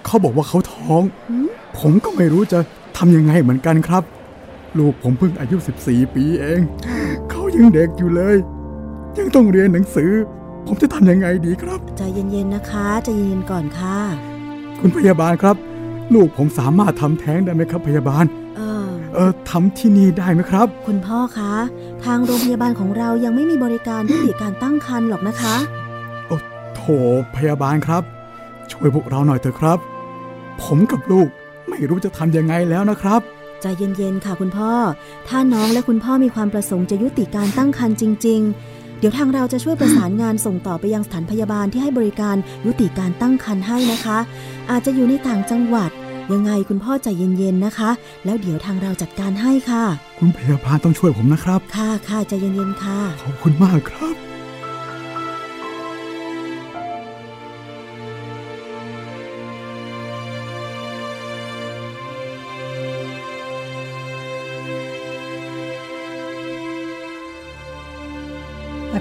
[0.05, 1.47] เขาบอกว่าเขาท้องหืม
[1.79, 2.59] ผมก็ไม่รู้จะ
[2.97, 4.03] ทำยังไงเหมือนกันครับ
[4.77, 6.61] ลูกผมเพิ่งอายุ 14 ปีเอง
[7.29, 8.35] เขายังเด็กอยู่เลย
[9.17, 10.11] ยังต้องเรียนหนังสือ
[10.67, 13.97] ผมจะทำยังไงดีครับ ใจเย็นๆนะคะ ใจเย็นๆก่อนค่ะ
[14.79, 15.55] คุณพยาบาลครับ
[16.13, 18.25] ลูกผมสามารถทำแท้งได้ไหมครับ พยาบาล
[18.57, 21.53] เออ เออทำที่นี่ได้ไหมครับ คุณพ่อคะ
[22.05, 25.55] ทางโรงพยาบาลของเรายังไม่มีบริการยุติการตั้งครรภ์หรอกนะคะ
[26.75, 26.83] โถ
[27.35, 28.03] พยาบาลครับ
[28.71, 29.79] ช่วยพวกเราหน่อยเถอะครับ
[30.61, 31.27] ผมกับลูก
[31.69, 33.21] ไม่รู้จะทำยังไงแล้วนะครับ
[33.61, 34.71] ใจเย็นๆ ค่ะคุณพ่อ
[35.27, 42.35] ถ้าน้องและคุณพ่อมีความประสงค์จะยุติการตั้งครรภ์จริงๆเดี๋ยวทางเราจะช่วยประสานงานส่งต่อไปยังสถานพยาบาลที่ให้บริการ
[42.65, 44.17] ยุติการตั้งครรภ์ให้นะคะ
[44.71, 45.89] อาจจะอยู่ในต่างจังหวัด
[46.33, 47.89] ยังไงคุณพ่อใจเย็นๆนะคะ
[48.25, 49.83] แล้วเดี๋ยวทางเราจัดการให้ค่ะ
[50.19, 54.15] คุณพยาบาลต้องช่วยผมนะครับ ค่ะค่ะใจเย็นๆค่ะ ขอบคุณมากครับ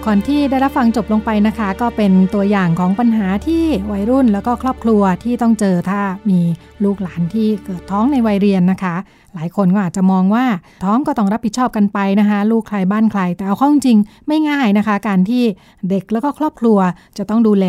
[0.02, 6.00] ละครที่ได้รับฟังจบลงไปนะคะ ก็เป็นตัวอย่างของปัญหาที่วัยรุ่นแล้วก็ครอบครัวที่ต้องเจอถ้า
[6.30, 6.40] มี
[6.84, 8.94] ลูกหลานที่เกิดท้องในวัยเรียนนะคะ
[9.34, 10.44] หลายคนก็อาจจะมองว่า
[10.84, 13.98] ท้องก็ต้องรับผิดชอบกันไปนะคะ ลูกใครบ้านใคร แต่เอาข้าจริง
[14.28, 15.42] ไม่ง่ายนะคะ การที่
[15.90, 16.78] เด็กแล้วก็ครอบครัว
[17.18, 17.66] จะต้องดูแล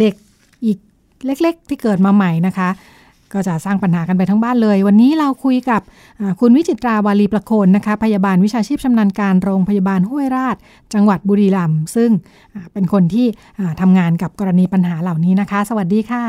[0.00, 0.14] เด็ก
[0.64, 0.78] อีก
[1.26, 2.68] เล็ก ๆ ที่เกิดมาใหม่นะคะ
[3.36, 5.80] ก็จะสร้างปัญหากันไปทั้งบ้านเลย วันนี้เราคุยกับ
[6.20, 10.56] อ่าคุณวิจิตราวาลีประโคนนะคะ พยาบาลวิชาชีพชำนาญการโรงพยาบาลห้วยราช
[10.94, 12.10] จังหวัดบุรีรัมย์ซึ่ง
[12.54, 13.26] อ่าเป็นคนที่
[13.58, 16.24] อ่าทำงานกับกรณีปัญหาเหล่านี้นะคะ สวัสดีค่ะ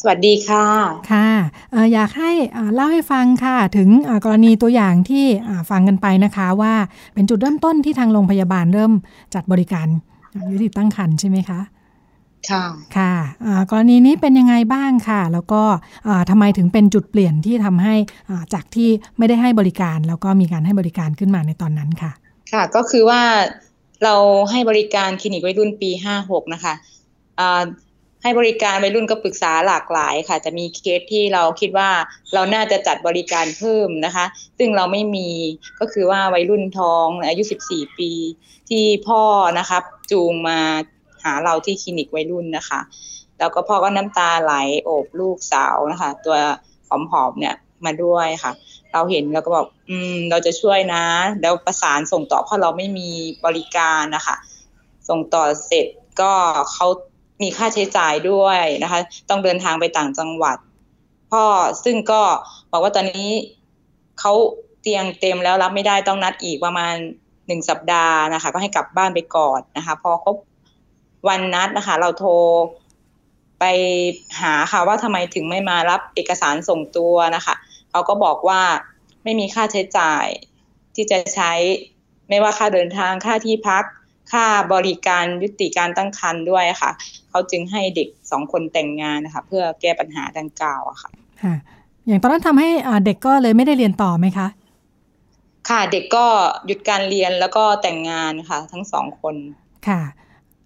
[0.00, 0.64] สวัสดีค่ะ
[1.12, 1.30] ค่ะ
[1.70, 6.74] เอ่ออยากให้อ่าเล่าให้ฟังค่ะ ถึงอ่ากรณีตัวอย่างที่อ่าฟังกันไปนะคะว่า
[7.14, 8.92] เป็นจุดเริ่มต้นที่ทางโรงพยาบาลเริ่ม
[9.34, 9.88] จัดบริการ
[10.34, 11.60] อ่ายุติตั้งครรภ์ใช่ไหมคะ
[12.50, 12.64] ค่ะ
[12.96, 13.14] ค่ะ
[13.44, 15.62] อ่ากรณีนี้เป็นยังไงบ้างค่ะ แล้วก็
[16.08, 17.94] อ่าทำไมถึงเป็นจุดเปลี่ยนที่ทำให้
[18.30, 18.88] อ่าจากที่
[19.18, 22.12] ไม่ได้ให้บริการ แล้วก็มีการให้บริการขึ้นมาในตอนนั้นค่ะ
[22.52, 23.22] ค่ะก็คือว่า
[24.04, 24.14] เรา
[24.50, 26.74] ให้บริการคลินิกวัยรุ่นปีห้าหกนะคะ
[27.40, 27.62] อ่า
[28.22, 31.90] ให้บริการวัยรุ่นก็ปรึกษาหลากหลายค่ะ จะมีเคสที่เราคิดว่า
[32.34, 34.24] เราน่าจะจัดบริการเพิ่มนะคะ
[34.58, 35.28] ซึ่งเราไม่มี
[35.80, 38.12] ก็คือว่าวัยรุ่นท้องอายุ 14 ปี
[38.70, 39.22] ที่พ่อ
[39.58, 40.60] นะครับจูงมา
[41.24, 42.80] หาเราที่คลินิกวัยรุ่นนะคะ
[43.38, 44.54] แล้วก็พ่อก็น้ำตาไหล
[44.84, 46.36] โอบลูกสาวนะคะ ตัว
[47.10, 47.54] ผอมๆเนี่ย
[47.84, 48.52] มาด้วยค่ะ
[48.92, 51.04] เราเห็นแล้วก็บอกอืมเราจะช่วยนะ
[51.42, 53.10] แล้วประสานส่งต่อเพราะเราไม่มี
[53.46, 54.36] บริการนะคะ
[55.08, 55.86] ส่งต่อเสร็จ
[56.20, 56.32] ก็
[56.72, 56.86] เขา
[57.42, 58.98] มีค่าใช้จ่ายด้วยนะคะ
[59.28, 60.58] ต้องเดินทางไปต่างจังหวัด
[61.30, 61.44] พ่อ
[61.84, 62.22] ซึ่งก็
[62.70, 63.30] บอกว่าตอนนี้
[64.20, 64.32] เขา
[64.80, 66.94] เตียงเต็มแล้วรับไม่ได้ต้องนัดอีกประมาณ
[67.46, 70.36] หนึ่งสัปดาห์นะคะ ก็ให้กลับบ้านไปก่อนนะคะ พอครบ
[71.28, 72.32] วันนัดนะคะ เราโทร
[73.60, 73.64] ไป
[74.40, 77.54] หาค่ะว่าทำไมถึงไม่มารับเอกสารส่งตัวนะคะ
[77.90, 78.62] เขาก็บอกว่า
[79.24, 80.26] ไม่มีค่าใช้จ่าย
[80.94, 81.52] ที่จะใช้
[82.28, 83.84] ไม่ว่าค่าเดินทางค่าที่พัก
[84.32, 86.90] ค่าบริการยุติการตั้งครรภ์ด้วยค่ะ
[87.30, 91.10] เขาจึงให้เด็กสองคนแต่งงานนะคะ เพื่อแก้ปัญหาดังกล่าวอะค่ะ
[91.42, 91.54] ค่ะ
[92.06, 92.68] อย่างตอนนั้นทำให้
[93.06, 94.48] เด็กก็เลยไม่ได้เรียนต่อไหมคะ
[95.68, 96.26] ค่ะเด็กก็
[96.66, 99.34] หยุดการเรียนแล้วก็แต่งงานค่ะ ทั้งสองคน
[99.88, 100.00] ค่ะ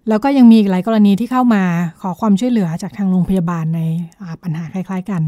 [0.09, 1.63] แล้วก็ยังมีหลายกรณีที่เข้ามา
[2.01, 3.81] ขอความช่วยเหลือจากทางโรงพยาบาลใน
[4.43, 5.21] ปัญหาคล้าย ๆกัน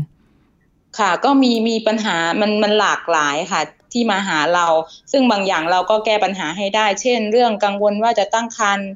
[1.00, 3.62] ค่ะก็มีมีปัญหามันมันหลากหลายค่ะ
[3.94, 4.68] ที่มาหาเรา
[5.12, 8.88] ซึ่งบางอย่างเราก็แก้ปัญหาให้ได้ เช่น เรื่องกังวลว่าจะตั้งครรภ์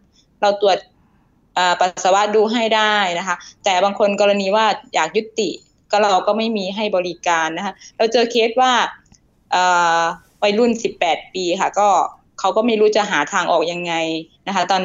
[0.42, 0.78] เราตรวจ
[1.80, 4.66] ปัสสาวะดูให้ได้นะคะ แต่บางคนกรณีว่า
[4.96, 5.50] อยากยุติ
[5.92, 8.72] ก็เราก็ไม่มีให้บริการนะคะเราเจอเคสว่า
[10.42, 11.90] วัยรุ่นสิบแปดปีค่ะ ก็
[12.40, 13.94] เขาก็ไม่รู้จะหาทางออกยังไง
[14.48, 14.84] นะคะ ตอน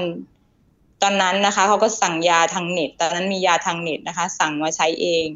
[1.02, 5.26] ตอนนั้นนะคะเขาก็สั่งยาทางเน็ต ตอนนั้นมียาทางเน็ตนะคะ สั่งมาใช้เอง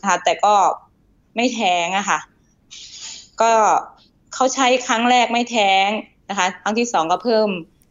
[0.00, 0.54] นะคะ แต่ก็
[1.36, 2.18] ไม่แท้งอะค่ะ
[3.40, 3.52] ก็
[4.34, 5.88] เขาใช้ครั้งแรกไม่แท้ง
[6.30, 7.48] นะคะ ครั้งที่สองก็เพิ่ม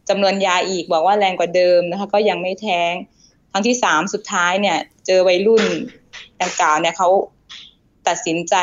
[0.08, 2.92] จำนวนยาอีกบอกว่าแรงกว่าเดิมนะคะ ก็ยังไม่แท้ง
[3.50, 5.64] ครั้งที่สามสุดท้ายเนี่ย เจอวัยรุ่น
[6.42, 7.08] ดังกล่าวเนี่ยเขา
[8.08, 8.54] ตัดสินใจ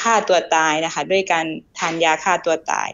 [0.00, 1.46] ฆ่าตัวตายนะคะ ด้วยการ
[1.78, 2.88] ทานยาฆ่าตัวตาย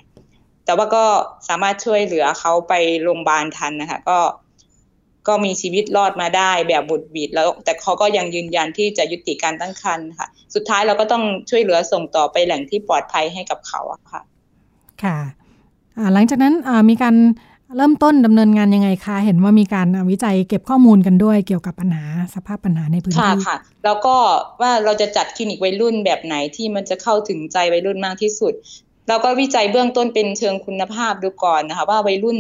[0.64, 1.04] แต่ว่าก็
[1.48, 4.18] สามารถช่วยเหลือเขาไปโรงพยาบาลทันนะคะ ก็
[5.28, 14.20] ก็มีชีวิตรอดมาได้แบบบุดบิดแล้ว แต่เขาก็ยังยืนยันที่จะยุติการตั้งครรภ์ค่ะ สุดท้ายเราก็ต้องช่วยเหลือส่งต่อไปแหล่งที่ปลอดภัยให้กับเขาอะค่ะ
[15.02, 15.18] ค่ะ
[16.12, 16.54] หลังจากนั้น
[16.90, 17.14] มีการ
[17.76, 22.04] เริ่มต้นดำเนินงานยังไงคะ เห็นว่ามีการวิจัยเก็บข้อมูลกันด้วยเกี่ยวกับปัญหา
[22.34, 24.16] สภาพปัญหาในพื้นที่ ค่ะค่ะ แล้วก็
[24.60, 28.52] ว่าเราจะจัดคลินิกวัยรุ่นแบบไหนที่มันจะเข้าถึงใจวัยรุ่นมากที่สุด
[29.08, 32.38] เราก็วิจัยเบื้องต้นเป็นเชิงคุณภาพดูก่อนนะคะ ว่าวัยรุ่น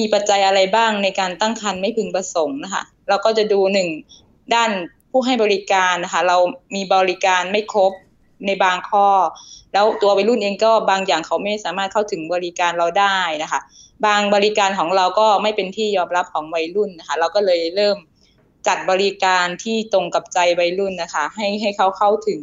[0.00, 3.88] มีปัจจัยอะไรบ้างในการตั้งครรภ์ไม่พึงประสงค์นะคะเราก็จะดูหนึ่ง
[4.54, 4.70] ด้าน
[5.10, 6.36] ผู้ให้บริการนะคะเรา
[6.74, 7.92] มีบริการไม่ครบ
[8.46, 9.08] ในบางข้อ
[9.72, 13.60] แล้วตัววัยรุ่นเองก็บางอย่างเขาไม่สามารถเข้าถึงบริการเราได้นะคะ
[14.06, 17.96] บางบริการของเราก็ไม่เป็นที่ยอมรับของวัยรุ่นนะคะ เราก็เลยเริ่ม
[18.66, 22.40] จัดบริการที่ตรงกับใจวัยรุ่นนะคะ ให้ให้เขาเข้าถึง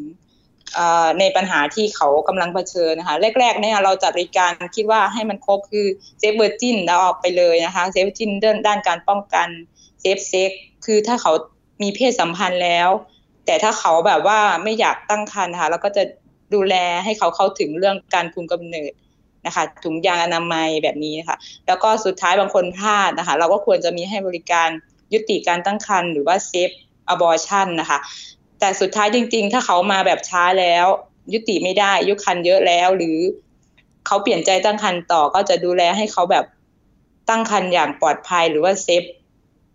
[1.20, 5.88] ในปัญหาที่เขากำลังเผชิญนะคะแรกๆเนี่ยเราจัดบริการคิดว่าให้มันครบคือ
[6.20, 8.32] safe virgin เราออกไปเลยนะคะ safe virgin
[8.68, 9.48] ด้านการป้องกัน
[10.02, 10.52] safe sex
[10.86, 11.32] คือถ้าเขา
[11.82, 12.90] มีเพศสัมพันธ์แล้ว
[13.46, 16.04] แต่ถ้าเขาแบบว่าไม่อยากตั้งครรภ์นะคะเราก็จะ
[16.54, 18.92] ดูแลให้เขาเข้าถึงเรื่องการคุมกำเนิด
[19.46, 21.38] นะคะถุงยางอนามัยแบบนี้นะคะ
[21.68, 24.70] แล้วก็สุดท้ายบางคนพลาดนะคะ เราก็ควรจะมีให้บริการ
[25.14, 26.70] ยุติการตั้งครรภ์หรือว่า safe
[27.10, 28.00] abortion นะคะ
[28.60, 30.86] แต่สุดท้ายจริง ๆ ถ้าเขามาแบบช้าแล้ว
[31.34, 33.18] ยุติไม่ได้อายุครรภ์เยอะแล้ว หรือ
[34.06, 36.46] เขาเปลี่ยนใจตั้งครรภ์ต่อก็จะดูแลให้เขาแบบ
[37.30, 39.04] ตั้งครรภ์อย่างปลอดภัยหรือว่า safe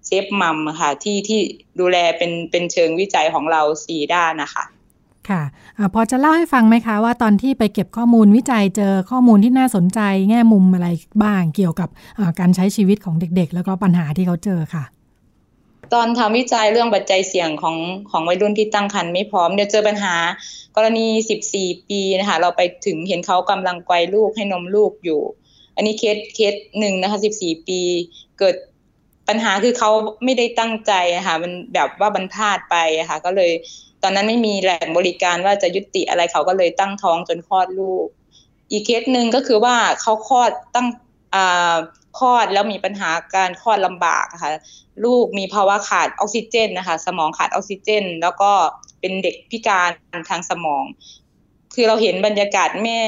[0.06, 1.40] safe mom ค่ะที่ที่
[1.80, 4.64] ดูแลเป็นเป็นเชิงวิจัยของเราสี่ด้านนะคะ
[5.28, 5.42] ค่ะ
[5.78, 10.88] อพอจะเล่าให้ฟังไหมคะว่าตอนที่ไปเก็บข้อมูลวิจัยเจอข้อมูลที่น่าสนใจแง่มุมอะไร
[11.22, 11.88] บ้างเกี่ยวกับ
[12.40, 14.84] การใช้ชีวิตของเด็กๆ แล้วก็ปัญหาที่เขาเจอค่ะ
[15.92, 17.76] ตอนทำวิจัยเรื่องปัจจัยเสี่ยงของ
[18.10, 20.14] ของวัยรุ่นที่ตั้งครรภ์ไม่พร้อมเดี๋ยวเจอปัญหา
[20.76, 21.06] กรณี
[21.48, 25.20] 14 ปีนะคะเราไปถึงเห็นเขากำลังไกวลูกให้นมลูกอยู่
[25.76, 27.80] อันนี้เคสเคสหนึ่งนะคะ 14 ปี
[28.38, 28.56] เกิด
[29.28, 29.90] ปัญหาคือเขา
[30.24, 30.92] ไม่ได้ตั้งใจ
[31.26, 32.76] ค่ะมันแบบว่าบรรพลาดไป
[33.10, 33.50] ค่ะก็เลย
[34.02, 38.06] ตอนนั้นไม่มีแหล่งบริการว่าจะยุติอะไรเขาก็เลยตั้งท้องจนคลอดลูก
[38.70, 40.86] อีกเคสหนึ่งก็คือว่าเขาคลอดตั้ง
[41.34, 41.76] อ่า
[42.18, 44.50] คลอดแล้วมีปัญหาการคลอดลำบากค่ะ
[45.04, 48.50] ลูกมีภาวะขาดออกซิเจนนะคะ สมองขาดออกซิเจน แล้วก็
[49.00, 49.90] เป็นเด็กพิการ
[50.30, 50.84] ทางสมอง
[51.74, 53.00] คือเราเห็นบรรยากาศแม่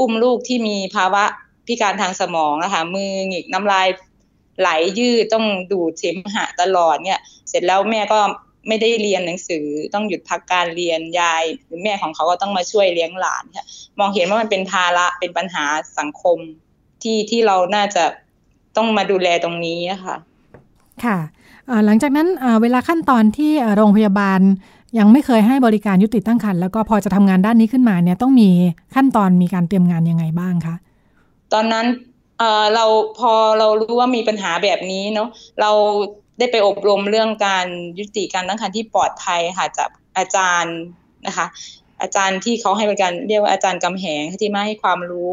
[0.00, 1.24] อุ้มลูกที่มีภาวะ
[1.66, 3.88] พิการทางสมองนะคะมือหงิกน้ำลาย
[4.60, 4.68] ไหล
[4.98, 8.20] ยืดต้องดูดเสมหะตลอดเนี่ย เสร็จแล้วแม่ก็
[8.68, 13.66] ไม่ได้เรียนหนังสือต้องหยุดพักการเรียนยายหรือแม่ของเขาก็ต้องมาช่วยเลี้ยงหลานค่ะ
[13.98, 15.64] มองเห็นว่ามันเป็นภาระเป็นปัญหา
[15.98, 16.38] สังคม
[17.04, 18.04] ที่ที่เราน่าจะ
[18.76, 20.16] ต้องมาดูแลตรงนี้ค่ะ
[21.04, 21.18] ค่ะ
[21.84, 22.28] หลังจากนั้น
[22.62, 24.40] เวลาขั้นตอนที่โรงพยาบาล
[24.98, 28.50] ยังไม่เคยให้บริการยุติตั้งครรภ์แล้วก็พอจะทำงานด้านนี้ขึ้นมาเนี่ยต้องมี
[28.94, 30.74] ขั้นตอนมีการเตรียมงานยังไงบ้างคะ
[31.52, 31.86] ตอนนั้น
[32.38, 32.84] เออเรา
[33.18, 35.28] พอเรารู้ว่ามีปัญหาแบบนี้เนาะ
[35.60, 35.70] เรา
[36.38, 37.66] ได้ไปอบรมเรื่องการ
[37.98, 40.76] ยุติการตั้งครรภ์ที่ปลอดภัยค่ะจากอาจารย์
[41.26, 41.46] นะคะ
[42.02, 45.32] อาจารย์ที่เขาให้บริการเรียกว่าอาจารย์กำแหงที่มาให้ความรู้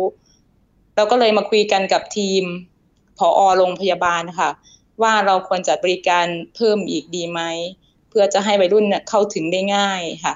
[1.02, 2.44] เราก็เลยมาคุยกันกับทีม
[3.18, 4.50] ผอโรงพยาบาลค่ะ
[5.02, 6.26] ว่าเราควรจัดบริการ
[6.56, 7.42] เพิ่มอีกดีไหม
[8.10, 10.34] เพื่อจะให้วัยรุ่นเข้าถึงได้ง่ายค่ะ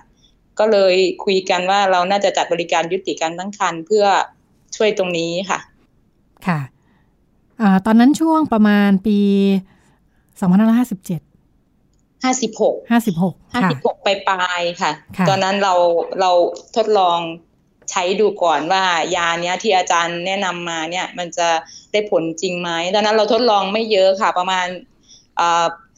[0.60, 0.96] ก็เลย
[1.26, 4.06] คุยกันว่าเราน่าจะจัดบริการยุติการตั้งครรภ์เพื่อ
[4.76, 5.60] ช่วยตรงนี้ค่ะ
[6.48, 6.60] ค่ะ
[7.62, 9.20] อตอนนั้นช่วงประมาณปี
[10.40, 11.22] สองพันห้าร้อยห้าสิบเจ็ด
[12.24, 14.92] ห้าสิบหกห้าสิบหกห้าสิบหกปลายๆค่ะ
[15.30, 15.74] ตอนนั้นเรา
[16.20, 16.32] เรา
[16.76, 17.20] ทดลอง
[17.92, 18.84] ใช้ดูก่อนว่า
[19.16, 21.48] ยาเนี้ยที่อาจารย์แนะนำมาเนี่ยมันจะ
[21.92, 24.68] ได้ผลจริงไหมตอนนั้นเราทดลองไม่เยอะค่ะ ประมาณ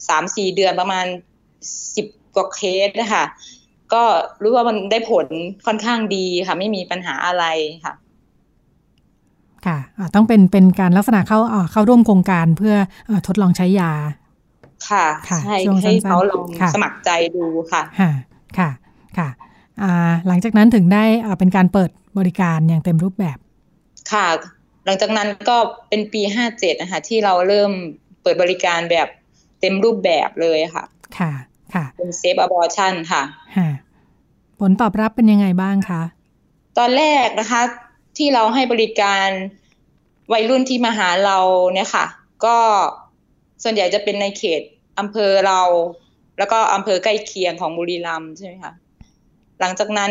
[0.08, 1.06] สามสี่เดือนประมาณ
[1.96, 3.24] สิบกว่าเคสนะคะ
[3.92, 4.02] ก็
[4.42, 5.26] รู้ว่ามันได้ผล
[5.66, 7.44] ค่อนข้างดีค่ะ ไม่มีปัญหาอะไร
[7.84, 7.94] ค่ะ
[9.66, 9.78] ค่ะ
[10.14, 11.38] ต้องเป็นเป็นการลักษณะเข้า
[11.72, 12.74] เข้าร่วมโครงการเพื่อ
[13.08, 13.92] อทดลองใช้ยา
[14.90, 15.06] ค่ะ
[15.42, 18.10] ใช่ให้เขาลองสมัครใจดูค่ะ ค่ะ
[18.58, 18.70] ค่ะ
[19.18, 19.28] ค่ะ
[20.26, 21.04] หลังจากนั้นถึงได้
[21.38, 23.38] เป็นการเปิดบริการอย่างเต็มรูปแบบ
[24.12, 24.26] ค่ะ
[24.84, 25.56] หลังจากนั้นก็
[25.88, 27.72] เป็นปีห้าเจ็ดนะคะที่เราเริ่ม
[28.22, 29.08] เปิดบริการแบบ
[29.60, 30.84] เต็มรูปแบบเลยค่ะ
[31.18, 31.32] ค่ะ
[31.74, 33.22] ค่ะ เป็นเซฟอบอชันค่ะ
[34.60, 36.02] ผลตอบรับเป็นยังไงบ้างคะ
[36.78, 37.60] ตอนแรกนะคะ
[38.16, 39.28] ที่เราให้บริการ
[40.32, 41.38] วัยรุ่นที่มาหาเรา
[41.74, 42.06] เนี่ยค่ะ
[42.44, 42.56] ก็
[43.62, 44.62] ส่วนใหญ่จะเป็นในเขต
[44.98, 45.60] อำเภอเรา
[46.38, 48.72] แล้วก็อำเภอใกล้เคียงของบุรีรัมย์ใช่ไหมคะ
[49.60, 50.10] หลังจากนั้น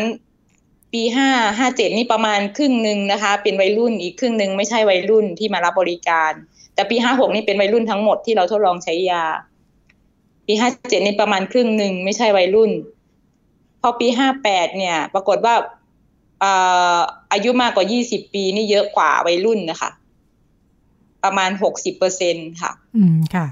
[0.92, 1.28] ปีห้า
[1.58, 6.32] ห้าเจ็ดนี่ประมาณครึ่งหนึ่งนะคะ เป็นวัยรุ่นอีกครึ่งหนึ่งไม่ใช่วัยรุ่นที่มารับบริการ
[6.74, 9.24] แต่ปีห้าหกนี่เป็นวัยรุ่นทั้งหมดที่เราทดลองใช้ยา
[10.46, 12.70] ปีห้าเจ็ดนี่ประมาณครึ่งหนึ่งไม่ใช่วัยรุ่น
[13.80, 15.54] พอปีห้าแปดเนี่ย ปรากฏว่า
[17.32, 19.90] อายุมากกว่ายี่สิบปีนี่เยอะกว่าวัยรุ่นนะคะ
[21.24, 23.46] ประมาณหกสิบเปอร์เซ็นค่ะ อืมค่ะ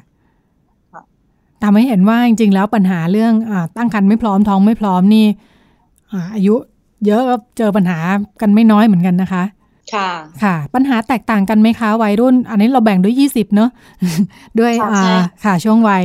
[1.62, 5.26] ทำให้เห็นว่าจริงๆแล้วปัญหาเรื่องอตั้งครรภ์ไม่พร้อมท้องไม่พร้อมนี่
[6.34, 6.54] อายุ
[7.06, 7.22] เยอะ
[7.58, 7.98] เจอปัญหา
[8.40, 9.42] กันไม่น้อยเหมือนกันนะคะ
[9.94, 10.10] ค่ะ
[10.42, 13.70] ค่ะ ปัญหาแตกต่างกันไหมคะวัยรุ่น อันนี้เราแบ่งด้วยยี่สิบเนาะ
[14.60, 15.02] ด้วยอ่า
[15.44, 16.04] ค่ะช่วงวัย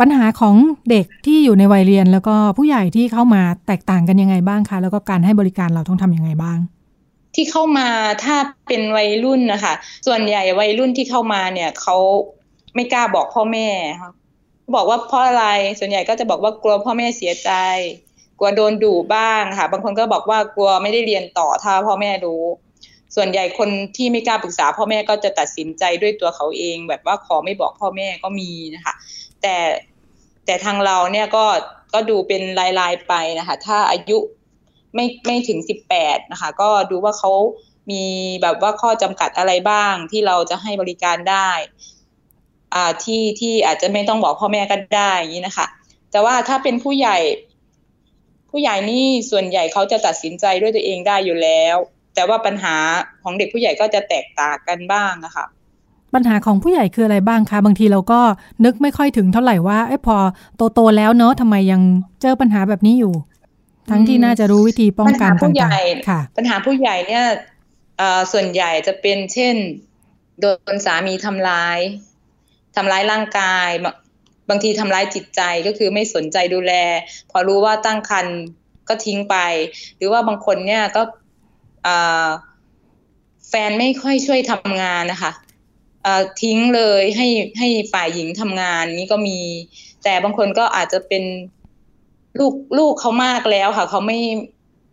[0.00, 0.54] ปัญหาของ
[0.90, 6.58] เด็กที่อยู่ในวัยเรียนแล้วก็ผู้ใหญ่ที่เข้ามาแตกต่างกันยังไงบ้างคะ แล้วก็การให้บริการเราต้องทํำยังไงบ้าง
[7.34, 7.88] ที่เข้ามา
[8.24, 8.36] ถ้า
[8.66, 9.74] เป็นวัยรุ่นนะคะ
[10.06, 11.96] ส่วนใหญ่วัยรุ่นที่เข้ามาเนี่ยเขา
[12.74, 13.68] ไม่กล้าบอกพ่อแม่
[14.00, 14.10] ค่ะ
[14.74, 15.46] บอกว่าเพราะอะไร
[15.78, 17.50] ส่วนใหญ่ก็จะบอกว่ากลัวพ่อแม่เสียใจ
[18.38, 22.44] กลัวโดนดุบ้างค่ะ บางคนก็บอกว่ากลัวไม่ได้เรียนต่อถ้าพ่อแม่รู้
[23.16, 28.94] ส่วนใหญ่คนที่ไม่กล้าปรึกษา พ่อแม่ก็จะตัดสินใจด้วยตัวเขาเอง แบบว่าขอไม่บอกพ่อแม่ก็มีนะคะ
[29.42, 29.56] แต่
[30.46, 31.44] แต่ทางเราเนี่ยก็
[31.94, 32.42] ก็ดูเป็น
[32.78, 34.18] ลายๆไปนะคะ ถ้าอายุ
[34.94, 37.32] ไม่ไม่ถึงสิบแปดนะคะ ก็ดูว่าเขา
[37.90, 38.04] มี
[38.42, 41.50] แบบว่าข้อจำกัดอะไรบ้างที่เราจะให้บริการได้
[42.74, 45.66] อ่าที่ที่อาจจะไม่ต้องบอกพ่อแม่ก็ได้อย่างนี้นะคะ
[46.10, 47.18] แต่ว่าถ้าเป็นผู้ใหญ่
[48.58, 51.76] ผู้ใหญ่นี่ส่วนใหญ่เขาจะตัดสินใจด้วยตัวเองได้อยู่แล้ว
[52.14, 52.76] แต่ว่าปัญหา
[53.22, 55.44] ของเด็กผู้ใหญ่ก็จะแตกต่างกันบ้างนะคะ
[56.14, 58.20] ปัญหาของผู้ใหญ่คืออะไรบ้างคะบางทีเราก็
[58.64, 60.16] นึกไม่ค่อยถึงเท่าไหร่ว่าไอ้พอ
[60.74, 61.80] โตๆแล้วเนาะทำไมยัง
[62.20, 63.14] เจอปัญหาแบบนี้อยู่
[63.90, 67.24] ทั้งที่น่าจะรู้วิธีป้องกันต่างๆค่ะ ปัญหาผู้ใหญ่เนี่ย
[68.32, 69.56] ส่วนใหญ่จะเป็นเช่น
[70.40, 71.78] โดนสามีทำร้าย
[72.76, 73.68] ทำร้ายร่างกาย
[74.48, 76.72] บางทีทำร้ายจิตใจก็คือไม่สนใจดูแล
[77.30, 78.38] พอรู้ว่าตั้งครรภ์
[78.88, 79.36] ก็ทิ้งไป
[79.96, 81.02] หรือว่าบางคนเนี่ยก็
[83.48, 85.32] แฟนไม่ค่อยช่วยทำงานนะคะ
[86.42, 87.28] ทิ้งเลยให้
[87.58, 89.38] ให้ฝ่ายหญิงทำงานนี้ก็มี
[90.04, 91.24] แต่บางคนก็อาจจะเป็น
[92.38, 94.20] ลูกลูกเขามากแล้วค่ะเขาไม่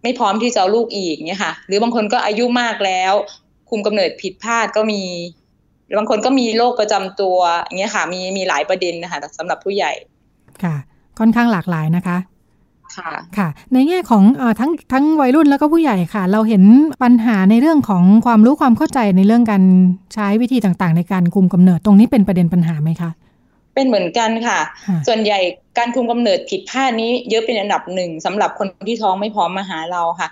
[0.04, 3.14] ไม่พร้อมที่จะเอาลูกอีกเนี่ยค่ะ หรือบางคนก็อายุมากแล้ว
[3.70, 5.02] คุมกำเนิดผิดพลาดก็มี
[5.98, 9.92] บางคนก็มีโรคประจำตัวอย่างเงี้ยค่ะมีมีหลายประเด็นนะคะสำหรับผู้ใหญ่
[10.64, 10.76] ค่ะ
[11.20, 12.18] ค่อนข้างหลากหลายนะคะ
[12.98, 16.64] ค่ะค่ะ ในแง่ของอทั้งทั้งวัยรุ่นแล้วก็ผู้ใหญ่ค่ะ เราเห็น
[17.04, 19.64] ปัญหาในเรื่องของความรู้ความเข้าใจในเรื่องการ
[20.14, 23.10] ใช้วิธีต่างๆ ในการคุมกำเนิดตรงนี้เป็นประเด็นปัญหาไหมคะ
[23.74, 24.60] เป็นเหมือนกันค่ะ
[25.08, 25.40] ส่วนใหญ่
[25.78, 30.30] การคุมกำเนิดผิดพลาดนี้เยอะเป็นอันดับหนึ่งสำหรับคนที่ท้องไม่พร้อมมาหาเราค่ะ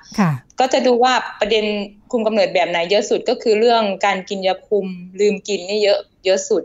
[0.59, 1.65] ก็จะดูว่าประเด็น
[2.11, 4.85] คุมกำเนิดแบบไหนเยอะสุดก็คือเรื่องการกินยาคุม
[5.19, 6.63] ลืมกินนี่เยอะเยอะสุด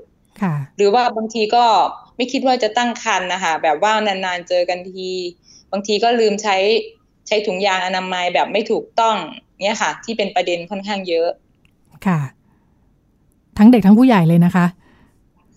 [0.76, 1.64] หรือว่าบางทีก็
[2.16, 5.10] ไม่คิดว่าจะตั้งครรภ์นะคะแบบว่านานๆเจอกันที
[5.72, 6.56] บางทีก็ลืมใช้
[7.28, 9.16] ใช้ถุงยางอนามัยแบบไม่ถูกต้อง
[9.62, 11.28] เนี่ยค่ะ ที่เป็นประเด็นค่อนข้างเยอะ
[12.06, 12.20] ค่ะ
[13.58, 14.66] ทั้งเด็กทั้งผู้ใหญ่เลยนะคะ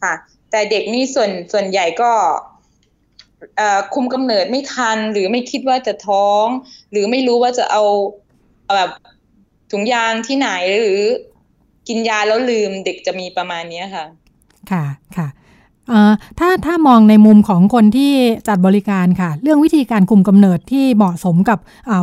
[0.02, 0.14] ค่ะ
[0.52, 2.12] แต่เด็กนี่ส่วนส่วนใหญ่ก็
[3.94, 6.46] คุมกำเนิดไม่ทัน หรือไม่คิดว่าจะท้อง
[6.92, 7.84] หรือไม่รู้ว่าจะเอา
[8.76, 8.92] แบบ
[9.72, 10.50] ถุงยางที่ไหน
[10.82, 11.02] หรือ
[11.88, 14.06] กินยาแล้วลืมเด็กจะมีประมาณนี้ค่ะ
[14.72, 14.84] ค่ะ
[15.18, 15.28] ค่ะ
[16.40, 18.12] ถ้าถ้ามองในมุมของคนที่
[18.48, 21.60] จัดบริการค่ะ เรื่องวิธีการคุมกำเนิดที่เหมาะสมกับ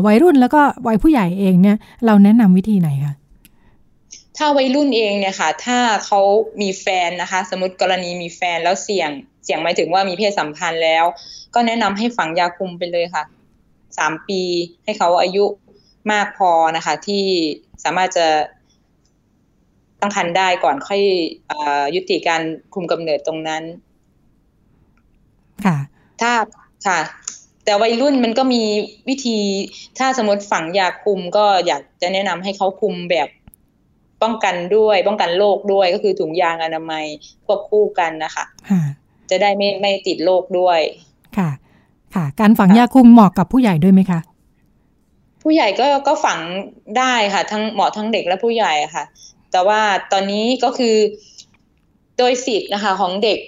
[0.06, 1.76] วัยรุ่นแล้วก็วัยผู้ใหญ่เองเนี่ย
[2.06, 3.14] เราแนะนำวิธีไหนคะ
[4.36, 6.20] ถ้าวัยรุ่นเองเนี่ยค่ะ ถ้าเขา
[6.62, 9.10] มีแฟนนะคะ สมมติกรณีมีแฟนแล้วเสี่ยง
[9.44, 11.04] เสี่ยงหมายถึงว่ามีเพศสัมพันธ์แล้ว
[11.54, 13.24] ก็แนะนำให้ฝังยาคุมไปเลยค่ะ
[13.98, 14.42] สามปี
[14.84, 15.44] ให้เขาอายุ
[16.12, 17.24] มากพอนะคะ ที่
[17.84, 18.26] สามารถจะ
[20.00, 21.02] ตั้งครรภ์ได้ก่อนค่อย
[21.50, 21.54] อ
[21.94, 22.42] ยุติการ
[22.74, 23.62] คุมกำเนิดตรงนั้น
[25.64, 25.76] ค่ะ
[26.20, 26.32] ถ้า
[26.86, 27.00] ค่ะ
[27.64, 28.62] แต่วัยรุ่นมันก็มี
[29.08, 29.38] วิธี
[29.98, 33.28] ถ้าสมมติฝังยาคุมก็อยากจะแนะนำให้เขาคุมแบบ
[34.22, 37.04] ป้องกันด้วยป้องกันโรคด้วยก็คือถุงยางอนามัย
[37.46, 38.44] ควบคู่กันนะคะ
[39.30, 40.80] จะได้ไม่ไม่ติดโรคด้วย
[41.38, 41.50] ค่ะ
[42.14, 44.20] ค่ะ การฝังยาคุมเหมาะกับผู้ใหญ่ด้วยไหมคะ
[45.42, 46.38] ผู้ใหญ่ก็ก็ฝัง
[46.98, 49.04] ได้ค่ะ ทั้งเหมาะทั้งเด็กและผู้ใหญ่ค่ะ
[49.52, 49.80] แต่ว่า
[50.12, 50.96] ตอนนี้ก็คือ
[52.18, 53.38] โดยสิทธิ์นะคะ ของเด็ก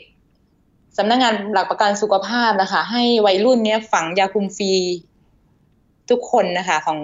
[0.96, 4.72] สำนักงงานหลักประกันสุขภาพนะคะ ให้วัยรุ่นเนี้ยฝังยาคุมฟรี
[6.10, 6.98] ทุกคนนะคะ ของ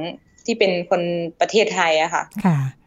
[0.47, 1.03] ที่เป็นคน
[1.41, 2.84] ประเทศไทยอะค่ะ ค่ะค่ะ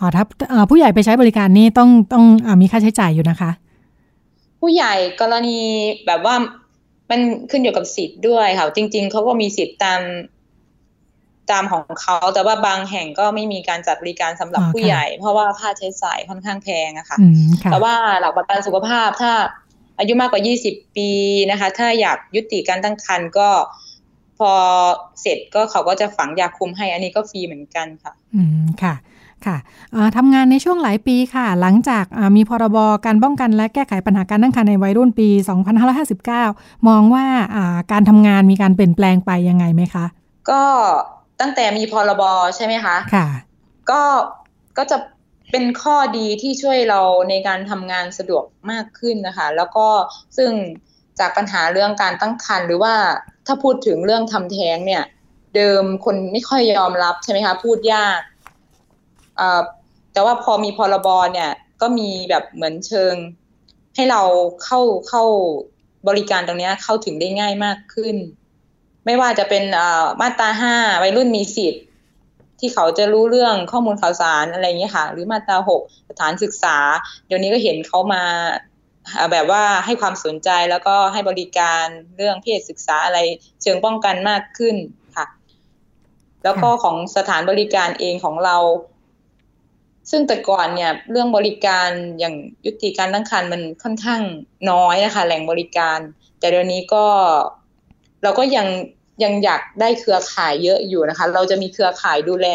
[0.00, 0.24] อ๋อถ้า
[0.70, 3.50] ผู้ใหญ่ไปใช้บริการนี่ต้องต้องอมีค่าใช้จ่ายอยู่นะคะ
[4.60, 5.58] ผู้ใหญ่กรณี
[6.06, 6.34] แบบว่า
[7.10, 7.20] มัน
[7.50, 10.00] ขึ้นอยู่กับสิทธิ์ด้วยค่ะ จริง ๆเขาก็มีสิทธิ์ตาม
[11.50, 17.18] ตามของเขาแต่ว่าบางแห่งก็ไม่มีการจัดบริการสำหรับผู้ใหญ่ เพราะว่าค่าใช้จ่ายค่อนข้างแพงอะค่ะ
[17.70, 19.32] แต่ว่าหลักประกันสุขภาพถ้า
[19.98, 21.10] อายุมากกว่า 20 ปี
[21.50, 23.48] นะคะ ถ้าอยากยุติการตั้งครรภ์ก็
[24.38, 24.50] พอ
[25.20, 28.94] เสร็จก็เขาก็จะฝังยาคุมให้อันนี้ก็ฟรีเหมือนกันค่ะ อืมค่ะ
[29.46, 29.56] ค่ะ
[30.16, 32.04] ทำงานในช่วงหลายปีค่ะ หลังจาก
[32.36, 35.28] มีพรบการป้องกันและแก้ไขปัญหาการตั้งครรภ์ในวัยรุ่นปี
[36.08, 37.26] 2559 มองว่า
[37.92, 40.04] การทำงานมีการเปลี่ยนแปลงไปยังไงไหมคะ
[40.50, 40.62] ก็
[41.40, 42.22] ตั้งแต่มีพรบ
[42.56, 43.26] ใช่ไหมคะ ค่ะ
[43.90, 44.02] ก็
[44.78, 44.98] ก็จะ
[45.50, 49.86] เป็นข้อดีที่ช่วยเราในการทำงานสะดวกมากขึ้นนะคะ แล้วก็
[50.36, 50.50] ซึ่ง
[51.18, 52.94] จากปัญหาเรื่องการตั้งครรภ์หรือว่า
[53.46, 55.04] ถ้าพูดถึงเรื่องทำแท้งเนี่ย
[55.56, 58.20] เดิมคนไม่ค่อยยอมรับใช่ไหมคะ พูดยาก
[60.12, 63.14] แต่ว่าพอมีพรบเนี่ยก็มีแบบเหมือนเชิง
[63.94, 64.22] ให้เรา
[64.64, 65.24] เข้าเข้า
[66.08, 68.16] บริการตรงนี้เข้าถึงได้ง่ายมากขึ้น
[69.06, 69.64] ไม่ว่าจะเป็น
[70.20, 71.84] มาตราห้าวัยรุ่นมีสิทธิ์
[72.60, 75.80] ที่เขาจะรู้เรื่องข้อมูลข่าวสารอะไรอย่างเงี้ค่ะ หรือมาตราหก
[76.10, 76.76] สถานศึกษา
[77.26, 78.22] เดี๋ยวนี้ก็เห็นเขามา
[79.32, 81.84] แบบว่าให้ความสนใจแล้วก็ให้บริการ
[82.16, 83.18] เรื่องเพศศึกษาอะไร
[83.62, 84.76] เชิงป้องกันมากขึ้น
[85.16, 85.26] ค่ะ
[86.44, 88.56] แล้วก็ของสถานบริการเองของเรา
[90.10, 91.88] ซึ่งแต่ก่อนเนี่ยเรื่องบริการ
[92.18, 92.34] อย่าง
[92.66, 94.22] ยุติการตั้งครรภ์มันค่อนข้าง
[94.70, 95.98] น้อยนะคะ แหล่งบริการ
[96.38, 97.06] แต่เดี๋ยวนี้ก็
[98.22, 98.66] เราก็ยัง
[99.22, 102.48] ยังอยากได้เครือข่ายเยอะอยู่นะคะ เราจะมีเครือข่ายดูแล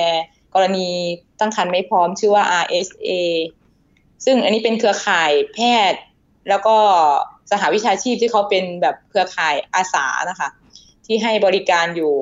[0.54, 0.89] กรณี
[1.39, 3.12] ตั้งครรภ์ไม่พร้อมชื่อว่า RSA
[4.26, 5.60] ซึ่งอันนี้เป็นเครือข่ายแพ
[5.91, 6.02] ทย์
[6.49, 6.76] แล้วก็
[7.52, 10.49] สหวิชาชีพที่เขาเป็นแบบเครือข่ายอาสานะคะ
[11.06, 12.14] ที่ให้บริการอยู่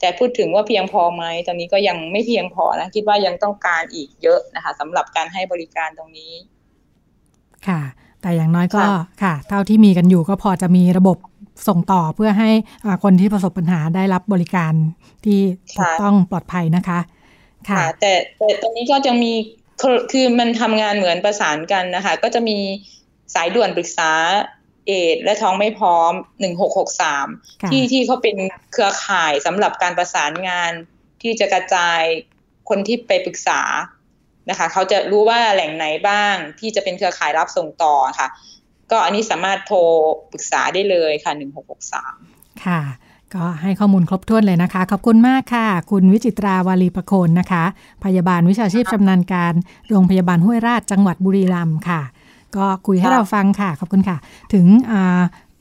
[0.00, 6.32] แต่พูดถึงว่าเพียงพอไหมตอนนี้ก็ยังไม่เพียงพอนะคิดว่ายังต้องการอีกเยอะนะคะสำหรับการให้บริการตรงนี้
[7.68, 7.80] ค่ะ
[8.22, 8.82] แต่อย่างน้อยก็
[9.22, 11.16] ค่ะ เท่าที่มีกันอยู่ก็พอจะมีระบบ
[11.68, 12.50] ส่งต่อเพื่อให้
[13.04, 14.72] คนที่ประสบปัญหาได้รับบริการ
[15.24, 15.38] ที่
[15.76, 16.98] ถูกต้องปลอดภัยนะคะ
[17.68, 19.32] ค่ะ แต่แต่ตรงนี้ก็จะมี
[20.12, 22.56] คือมันทำงานเหมือนประสานกันนะคะ ก็จะมี
[23.34, 24.10] สายด่วนปรึกษา
[24.88, 27.26] เอดและท้องไม่พร้อมหนึ่งหกหกสาม
[27.70, 28.36] ที่ที่เขาเป็น
[28.72, 30.72] เครือข่ายสำหรับการประสานงาน
[31.22, 32.00] ที่จะกระจาย
[32.68, 33.60] คนที่ไปปรึกษา
[34.50, 38.28] นะคะเขาจะรู้ว่าแหล่งไหนบ้างที่จะเป็นเครือข่ายรับส่งต่อค่ะ
[38.90, 39.78] ก็อันนี้สามารถโทร
[40.32, 41.32] ปรึกษาได้เลยค่ะ
[41.96, 42.80] 1663 ค่ะ
[43.34, 47.64] ก็ให้ข้อมูลครบถ้วนเลยนะคะ ขอบคุณมากค่ะ คุณวิจิตราวารีประโคนนะคะ
[48.04, 49.54] พยาบาลวิชาชีพชำนาญการ
[49.90, 52.00] โรงพยาบาลห้วยราชจังหวัดบุรีรัมย์ค่ะ
[52.56, 54.16] ก็คุยให้เราฟังค่ะ ขอบคุณค่ะ
[54.52, 54.66] ถึง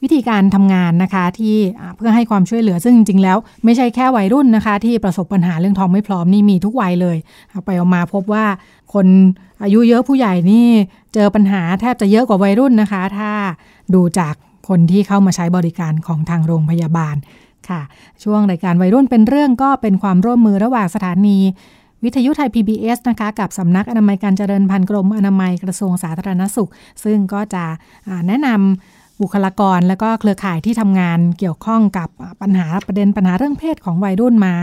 [0.04, 1.56] วิธีการทำงานนะคะที่
[1.98, 7.18] เพื่อให้ความช่วยเหลือซึ่งจริง ๆ แล้ว ไม่ใช่แค่วัยรุ่นนะคะ ที่ประสบปัญหาเรื่องท้องไม่พร้อมนี่มีทุกวัยเลย
[7.50, 8.46] เอาไปเอามาพบว่า
[8.94, 9.08] คน
[9.64, 10.68] อายุเยอะผู้ใหญ่นี่
[11.14, 13.32] เจอปัญหาแทบจะเยอะกว่าวัยรุ่นนะคะ ถ้า
[13.94, 14.34] ดูจาก
[14.68, 17.16] คนที่เข้ามาใช้บริการของทางโรงพยาบาล
[17.70, 17.82] ค่ะ
[18.24, 21.38] ช่วงรายการวัยรุ่นเป็นเรื่องก็เป็นความร่วมมือระหว่างสถานี
[22.04, 26.70] วิทยุไทย PBS นะคะกับสำนักอนามัยการเจริญพันธุ์กรมอนามัยกระทรวงสาธารณสุข
[27.04, 27.64] ซึ่งก็จะ
[28.28, 32.10] แนะนำบุคลากรและก็เครือข่ายที่ทำงานเกี่ยวข้องกับ
[32.42, 34.54] ปัญหาประเด็นปัญหาเรื่องเพศของวัยรุ่นมา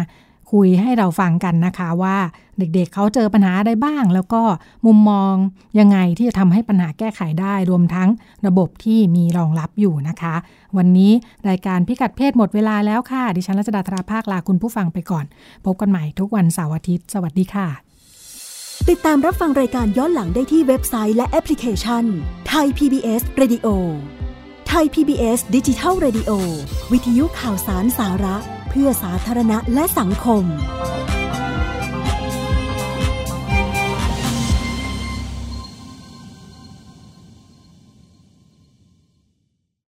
[0.55, 2.17] คุยให้เราฟังกันนะคะว่า
[2.59, 4.43] เด็กๆเเขาเจอปัญหาอะไรบ้าง แล้วก็
[4.87, 5.35] มุมมอง
[5.79, 8.09] ยังไงที่จะทำให้ปัญหาแก้ไขได้ รวมทั้ง
[8.47, 10.35] ระบบที่มีรองรับอยู่นะคะ
[10.77, 11.13] วันนี้
[11.49, 15.25] รายการพิกัดเพศหมดเวลาแล้วค่ะ ดิฉันรัชดาธราภาคลาคุณผู้ฟังไปก่อน
[15.65, 17.69] พบกันใหม่ทุกวันเสาร์อาทิตย์ สวัสดีค่ะ
[18.89, 22.05] ติดตามรับฟังรายการย้อนหลังได้ที่เว็บไซต์และแอปพลิเคชัน
[22.49, 23.67] ไทย PBS Radio
[24.69, 26.31] ไทย PBS ดิจิทัล Radio
[26.93, 28.37] วิทยุข่าวสารสาระ
[28.75, 30.45] พื่อสาธารณะและสังคม